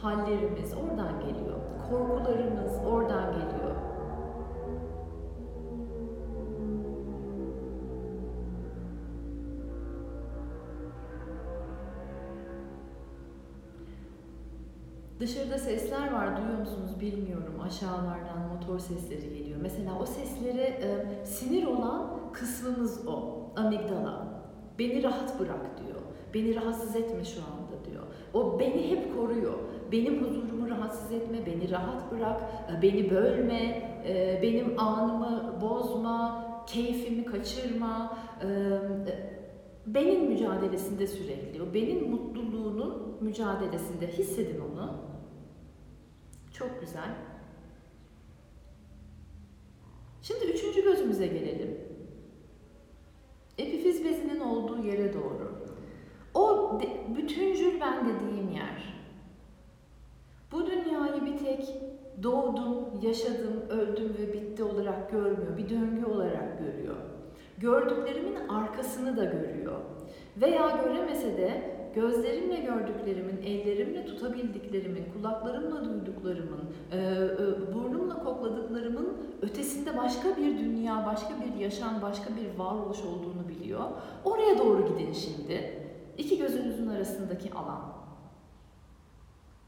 hallerimiz 0.02 0.73
oradan 0.73 1.19
geliyor. 1.19 1.58
Korkularımız 1.89 2.78
oradan 2.86 3.32
geliyor. 3.32 3.87
Dışarıda 15.19 15.58
sesler 15.58 16.13
var, 16.13 16.38
duyuyor 16.38 16.60
musunuz 16.60 16.99
bilmiyorum. 16.99 17.62
Aşağılardan 17.65 18.47
motor 18.53 18.80
sesleri 18.80 19.38
geliyor. 19.38 19.60
Mesela 19.62 19.99
o 20.01 20.06
seslere 20.06 20.62
e, 20.62 21.06
sinir 21.25 21.65
olan 21.65 22.10
kısmımız 22.34 23.08
o, 23.08 23.36
amigdala. 23.56 24.27
Beni 24.80 25.03
rahat 25.03 25.39
bırak 25.39 25.77
diyor. 25.77 26.01
Beni 26.34 26.56
rahatsız 26.56 26.95
etme 26.95 27.23
şu 27.23 27.41
anda 27.41 27.86
diyor. 27.86 28.03
O 28.34 28.60
beni 28.60 28.91
hep 28.91 29.15
koruyor. 29.15 29.53
Benim 29.91 30.23
huzurumu 30.23 30.69
rahatsız 30.69 31.12
etme, 31.12 31.38
beni 31.45 31.71
rahat 31.71 32.12
bırak, 32.12 32.41
e, 32.77 32.82
beni 32.82 33.10
bölme, 33.10 33.62
e, 34.08 34.39
benim 34.41 34.80
anımı 34.80 35.62
bozma, 35.62 36.45
keyfimi 36.67 37.25
kaçırma. 37.25 38.17
Benim 39.88 40.28
mücadelesinde 40.28 41.08
sürekli, 41.08 41.62
o 41.62 41.73
benim 41.73 42.10
mutluluğunun 42.10 43.17
mücadelesinde 43.21 44.08
hissedin 44.08 44.60
onu. 44.60 44.97
Çok 46.54 46.82
güzel. 46.82 47.15
Şimdi 50.21 50.45
üçüncü 50.45 50.84
gözümüze 50.84 51.28
gelelim. 51.28 51.78
Epifiz 53.58 54.06
bezinin 54.06 54.39
olduğu 54.39 54.88
yere 54.88 55.13
doğru. 55.13 55.65
O 56.34 56.80
de, 56.80 57.15
bütüncül 57.15 57.82
ben 57.82 58.06
dediğim 58.06 58.50
yer. 58.50 58.93
Bu 60.52 60.67
dünyayı 60.67 61.26
bir 61.26 61.38
tek 61.38 61.76
doğdum, 62.23 63.02
yaşadım, 63.02 63.62
öldüm 63.69 64.15
ve 64.19 64.34
bitti 64.34 64.63
olarak 64.63 65.12
görmüyor. 65.12 65.58
Bir 65.58 65.69
döngü 65.69 66.06
olarak 66.06 66.60
görüyor. 66.60 67.16
Gördüklerimin 67.57 68.35
arkasını 68.49 69.17
da 69.17 69.25
görüyor. 69.25 69.79
Veya 70.41 70.79
göremese 70.83 71.37
de 71.37 71.77
gözlerimle 71.95 72.55
gördüklerimin, 72.55 73.37
ellerimle 73.45 74.05
tutabildiklerimin, 74.05 75.05
kulaklarımla 75.13 75.85
duyduklarımın, 75.85 76.63
e, 76.91 76.97
e, 76.97 77.73
burnumla 77.73 78.23
kokladıklarımın 78.23 79.17
ötesinde 79.41 79.97
başka 79.97 80.37
bir 80.37 80.59
dünya, 80.59 81.05
başka 81.05 81.33
bir 81.41 81.59
yaşam, 81.59 82.01
başka 82.01 82.29
bir 82.35 82.59
varoluş 82.59 82.97
olduğunu 83.01 83.49
biliyor. 83.49 83.81
Oraya 84.25 84.57
doğru 84.57 84.87
gidin 84.87 85.13
şimdi. 85.13 85.87
İki 86.17 86.37
gözünüzün 86.37 86.87
arasındaki 86.87 87.53
alan. 87.53 87.81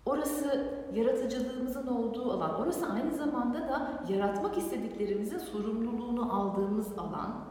Orası 0.05 0.67
yaratıcılığımızın 0.95 1.87
olduğu 1.87 2.31
alan. 2.31 2.61
Orası 2.61 2.85
aynı 2.85 3.15
zamanda 3.15 3.59
da 3.59 4.03
yaratmak 4.09 4.57
istediklerimizin 4.57 5.37
sorumluluğunu 5.37 6.35
aldığımız 6.35 6.97
alan. 6.97 7.48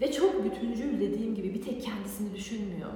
Ve 0.00 0.12
çok 0.12 0.44
bütüncül 0.44 1.00
dediğim 1.00 1.34
gibi 1.34 1.54
bir 1.54 1.62
tek 1.62 1.82
kendisini 1.82 2.34
düşünmüyor. 2.34 2.90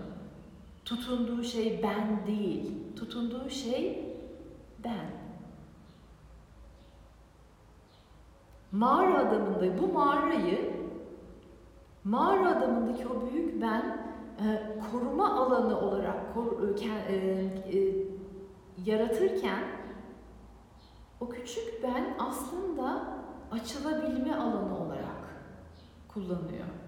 Tutunduğu 0.85 1.43
şey 1.43 1.81
ben 1.83 2.27
değil. 2.27 2.73
Tutunduğu 2.97 3.51
şey 3.51 4.15
ben. 4.85 5.25
Mağara 8.73 9.19
adamında 9.19 9.79
bu 9.83 9.93
mağarayı 9.93 10.75
mağara 12.05 12.57
adamındaki 12.57 13.09
o 13.09 13.33
büyük 13.33 13.63
ben 13.63 14.15
e, 14.41 14.77
koruma 14.93 15.35
alanı 15.35 15.81
olarak 15.81 16.35
kor, 16.35 16.69
e, 17.09 17.15
e, 17.15 18.07
yaratırken 18.85 19.65
o 21.21 21.29
küçük 21.29 21.83
ben 21.83 22.17
aslında 22.19 23.15
açılabilme 23.51 24.35
alanı 24.37 24.79
olarak 24.79 25.45
kullanıyor. 26.09 26.84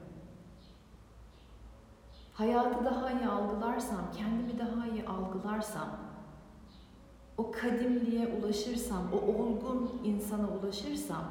Hayatı 2.37 2.85
daha 2.85 3.11
iyi 3.11 3.27
algılarsam, 3.27 4.13
kendimi 4.17 4.59
daha 4.59 4.87
iyi 4.87 5.07
algılarsam, 5.07 5.89
o 7.39 7.51
kadimliğe 7.51 8.27
ulaşırsam, 8.27 9.03
o 9.13 9.17
olgun 9.17 9.91
insana 10.05 10.49
ulaşırsam, 10.49 11.25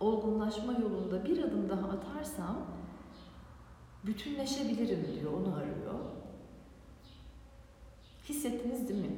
olgunlaşma 0.00 0.72
yolunda 0.72 1.24
bir 1.24 1.42
adım 1.42 1.68
daha 1.68 1.88
atarsam 1.88 2.56
bütünleşebilirim 4.06 5.06
diyor, 5.20 5.32
onu 5.32 5.54
arıyor. 5.54 5.94
Hissettiniz 8.28 8.88
değil 8.88 9.00
mi? 9.00 9.16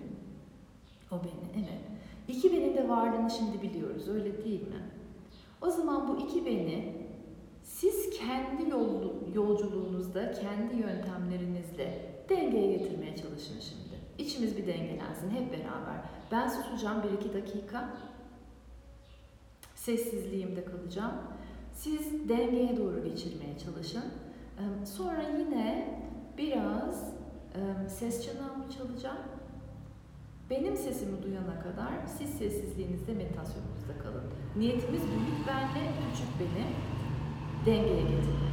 O 1.11 1.15
beni, 1.15 1.65
evet. 1.65 1.81
İki 2.29 2.53
benin 2.53 2.77
de 2.77 2.89
varlığını 2.89 3.31
şimdi 3.31 3.63
biliyoruz, 3.63 4.09
öyle 4.09 4.45
değil 4.45 4.63
mi? 4.63 4.91
O 5.61 5.71
zaman 5.71 6.09
bu 6.09 6.17
iki 6.17 6.47
beni 6.47 7.02
siz 7.73 8.11
kendi 8.11 8.71
yol, 8.71 9.03
yolculuğunuzda, 9.35 10.33
kendi 10.33 10.77
yöntemlerinizle 10.77 12.15
dengeye 12.29 12.77
getirmeye 12.77 13.17
çalışın 13.17 13.61
şimdi. 13.61 14.03
İçimiz 14.19 14.57
bir 14.57 14.67
dengelensin 14.67 15.31
hep 15.31 15.53
beraber. 15.53 15.97
Ben 16.33 16.49
susacağım 16.49 17.03
bir 17.03 17.19
iki 17.19 17.35
dakika. 17.35 17.97
Sessizliğimde 19.75 20.65
kalacağım. 20.65 21.13
Siz 21.73 22.29
dengeye 22.29 22.77
doğru 22.77 23.05
geçirmeye 23.05 23.59
çalışın. 23.59 24.05
Sonra 24.85 25.23
yine 25.39 25.99
biraz 26.39 27.13
Ee, 27.55 27.89
Ses 27.89 28.27
çanağımı 28.27 28.71
çalacağım. 28.71 29.19
Benim 30.51 30.77
sesimi 30.77 31.23
duyana 31.23 31.61
kadar 31.61 32.07
siz 32.19 32.31
sessizliğinizde 32.31 33.15
meditasyonunuzda 33.15 33.99
kalın. 34.03 34.25
Niyetimiz 34.57 35.03
büyük 35.03 35.49
benle 35.49 35.91
küçük 36.11 36.41
beni 37.67 37.77
dengeye 37.77 38.01
getirmek. 38.03 38.52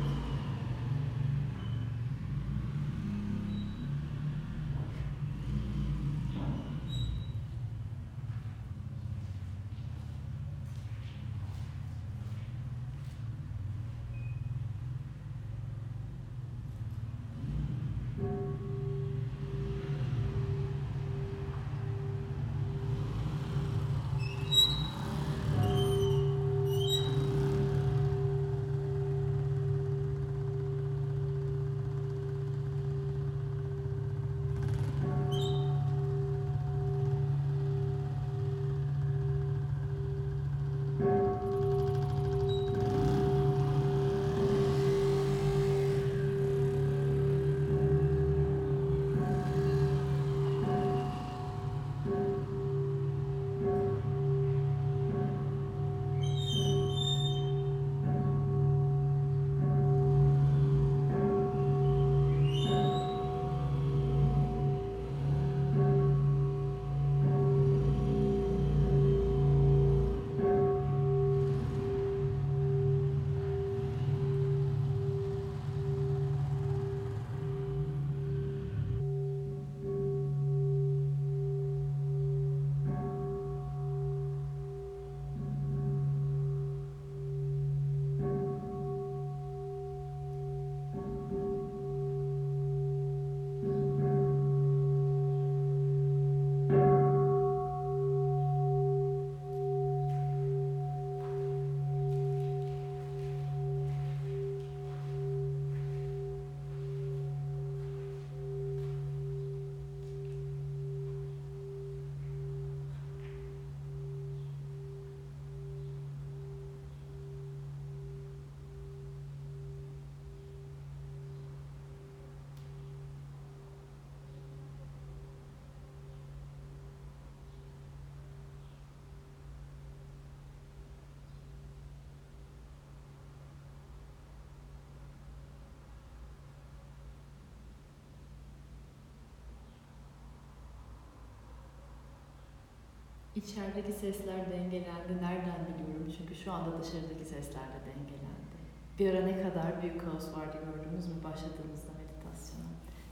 İçerideki 143.44 143.94
sesler 143.94 144.52
dengelendi. 144.52 145.14
Nereden 145.22 145.68
biliyorum? 145.68 146.14
Çünkü 146.18 146.36
şu 146.36 146.52
anda 146.54 146.84
dışarıdaki 146.84 147.26
sesler 147.26 147.64
de 147.64 147.80
dengelendi. 147.86 148.56
Bir 149.00 149.14
ara 149.14 149.26
ne 149.26 149.42
kadar 149.42 149.82
büyük 149.82 150.02
kaos 150.02 150.38
vardı 150.38 150.58
gördünüz 150.66 151.08
mü 151.08 151.24
başladığımızda 151.24 151.92
meditasyona. 152.00 152.70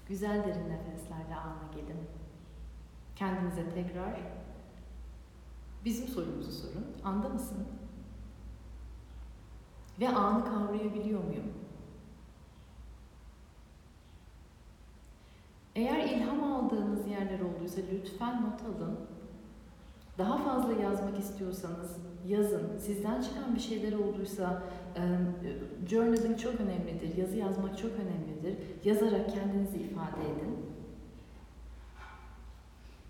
Güzel 0.07 0.43
derin 0.43 0.69
nefeslerle 0.69 1.35
ana 1.35 1.71
gelin. 1.75 1.99
Kendinize 3.15 3.69
tekrar 3.69 4.19
bizim 5.85 6.07
sorumuzu 6.07 6.51
sorun. 6.51 6.85
Anda 7.03 7.29
mısın? 7.29 7.67
Ve 9.99 10.09
anı 10.09 10.45
kavrayabiliyor 10.45 11.23
muyum? 11.23 11.53
Eğer 15.75 16.09
ilham 16.09 16.43
aldığınız 16.43 17.07
yerler 17.07 17.39
olduysa 17.39 17.81
lütfen 17.91 18.41
not 18.41 18.61
alın. 18.61 19.16
Daha 20.17 20.37
fazla 20.37 20.73
yazmak 20.73 21.19
istiyorsanız 21.19 21.97
yazın. 22.27 22.77
Sizden 22.79 23.21
çıkan 23.21 23.55
bir 23.55 23.59
şeyler 23.59 23.93
olduysa 23.93 24.63
e, 24.95 25.01
journaling 25.89 26.39
çok 26.39 26.53
önemlidir. 26.61 27.17
Yazı 27.17 27.37
yazmak 27.37 27.77
çok 27.77 27.91
önemlidir. 27.91 28.63
Yazarak 28.83 29.33
kendinizi 29.33 29.77
ifade 29.77 30.21
edin. 30.21 30.57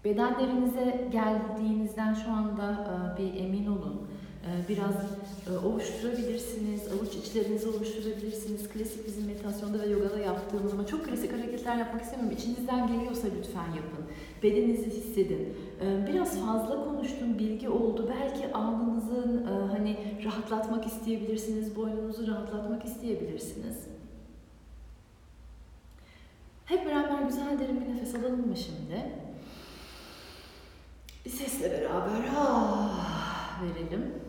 Bedenlerinize 0.06 1.08
geldiğinizden 1.12 2.14
şu 2.14 2.32
anda 2.32 2.72
e, 2.72 3.18
bir 3.18 3.40
emin 3.40 3.68
olun. 3.68 4.08
E, 4.48 4.70
biraz 4.70 4.96
e, 5.48 5.58
ovuşturabilirsiniz, 5.68 6.82
avuç 6.88 7.16
içlerinizi 7.16 7.70
ovuşturabilirsiniz. 7.70 8.70
Klasik 8.70 9.08
bizim 9.08 9.26
meditasyonda 9.26 9.80
ve 9.80 9.88
yogada 9.88 10.20
yaptığımız 10.20 10.74
ama 10.74 10.88
çok 10.88 11.06
klasik 11.06 11.34
hareketler 11.34 11.76
yapmak 11.76 12.02
istemiyorum. 12.02 12.38
İçinizden 12.38 12.88
geliyorsa 12.88 13.28
lütfen 13.38 13.68
yapın. 13.68 14.06
Bedeninizi 14.44 14.92
hissedin. 14.92 15.58
E, 15.82 16.08
biraz 16.08 16.46
fazla 16.46 16.86
konuştum, 16.86 17.40
bilgi 17.40 17.70
oldu. 17.70 18.10
Belki 18.16 18.54
alnınızın 18.54 19.46
hani 19.46 19.98
rahatlatmak 20.26 20.88
isteyebilirsiniz, 20.88 21.76
boynunuzu 21.76 22.28
rahatlatmak 22.28 22.86
isteyebilirsiniz. 22.86 23.76
Hep 26.66 26.86
beraber 26.86 27.22
güzel 27.22 27.60
derin 27.60 27.82
bir 27.82 27.96
nefes 27.96 28.16
alalım 28.16 28.48
mı 28.48 28.58
şimdi? 28.58 29.12
Bir 31.26 31.30
sesle 31.30 31.72
beraber 31.72 32.30
ah 32.38 33.62
verelim. 33.64 34.27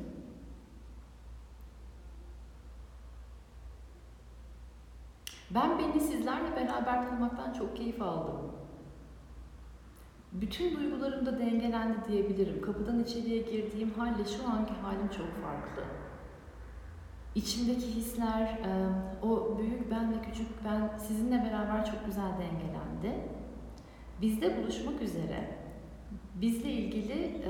Ben 5.50 5.78
beni 5.78 6.00
sizlerle 6.00 6.56
beraber 6.56 7.08
tanımaktan 7.08 7.52
çok 7.52 7.76
keyif 7.76 8.02
aldım. 8.02 8.52
Bütün 10.32 10.76
duygularım 10.76 11.26
da 11.26 11.38
dengelendi 11.38 11.96
diyebilirim. 12.08 12.62
Kapıdan 12.62 13.00
içeriye 13.00 13.38
girdiğim 13.38 13.90
halle 13.90 14.24
şu 14.24 14.48
anki 14.48 14.72
halim 14.72 15.08
çok 15.08 15.42
farklı. 15.42 15.82
İçimdeki 17.34 17.86
hisler, 17.86 18.58
o 19.22 19.58
büyük 19.58 19.90
ben 19.90 20.12
ve 20.12 20.22
küçük 20.22 20.64
ben 20.64 20.98
sizinle 20.98 21.44
beraber 21.44 21.84
çok 21.86 22.06
güzel 22.06 22.32
dengelendi. 22.32 23.28
Bizde 24.20 24.62
buluşmak 24.62 25.02
üzere 25.02 25.58
bizle 26.34 26.70
ilgili 26.70 27.42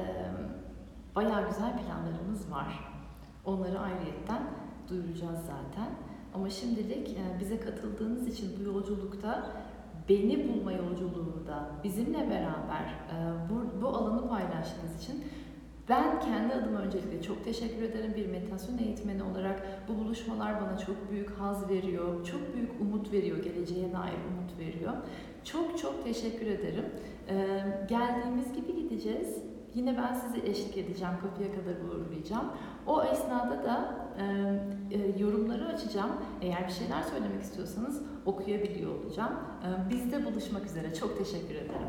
bayağı 1.15 1.49
güzel 1.49 1.73
planlarımız 1.79 2.51
var. 2.51 2.91
Onları 3.45 3.81
ayrıyetten 3.81 4.43
duyuracağız 4.89 5.39
zaten. 5.41 5.89
Ama 6.35 6.51
şimdilik 6.51 7.09
e, 7.09 7.41
bize 7.41 7.61
katıldığınız 7.61 8.29
için 8.29 8.51
bu 8.59 8.63
yolculukta 8.63 9.51
beni 10.09 10.49
bulma 10.49 10.73
yolculuğunda 10.73 11.71
bizimle 11.85 12.31
beraber 12.31 12.85
e, 12.85 13.17
bu, 13.51 13.83
bu 13.83 13.89
alanı 13.89 14.29
paylaştığınız 14.29 15.03
için 15.03 15.25
ben 15.89 16.21
kendi 16.21 16.55
adıma 16.55 16.79
öncelikle 16.79 17.23
çok 17.23 17.45
teşekkür 17.45 17.83
ederim. 17.83 18.15
Bir 18.17 18.27
meditasyon 18.27 18.79
eğitmeni 18.79 19.23
olarak 19.23 19.63
bu 19.89 20.05
buluşmalar 20.05 20.61
bana 20.61 20.79
çok 20.79 21.11
büyük 21.11 21.31
haz 21.31 21.71
veriyor, 21.71 22.27
çok 22.27 22.55
büyük 22.55 22.81
umut 22.81 23.13
veriyor, 23.13 23.43
geleceğe 23.43 23.93
dair 23.93 24.19
umut 24.31 24.59
veriyor. 24.59 24.93
Çok 25.45 25.79
çok 25.79 26.05
teşekkür 26.05 26.47
ederim. 26.47 26.85
Ee, 27.29 27.63
geldiğimiz 27.89 28.53
gibi 28.53 28.77
gideceğiz. 28.77 29.48
Yine 29.75 29.97
ben 29.99 30.15
sizi 30.15 30.47
eşlik 30.47 30.77
edeceğim, 30.79 31.15
kapıya 31.23 31.49
kadar 31.51 31.81
uğurlayacağım. 31.89 32.47
O 32.87 33.03
esnada 33.03 33.65
da 33.65 33.95
e, 34.19 34.25
e, 34.97 35.19
yorumları 35.19 35.67
açacağım. 35.67 36.11
Eğer 36.43 36.67
bir 36.69 36.73
şeyler 36.73 37.03
söylemek 37.03 37.43
istiyorsanız 37.43 38.03
okuyabiliyor 38.27 39.05
olacağım. 39.05 39.33
Ee, 39.65 39.91
Bizde 39.91 40.25
buluşmak 40.25 40.67
üzere. 40.67 40.95
Çok 40.95 41.19
teşekkür 41.19 41.55
ederim. 41.55 41.89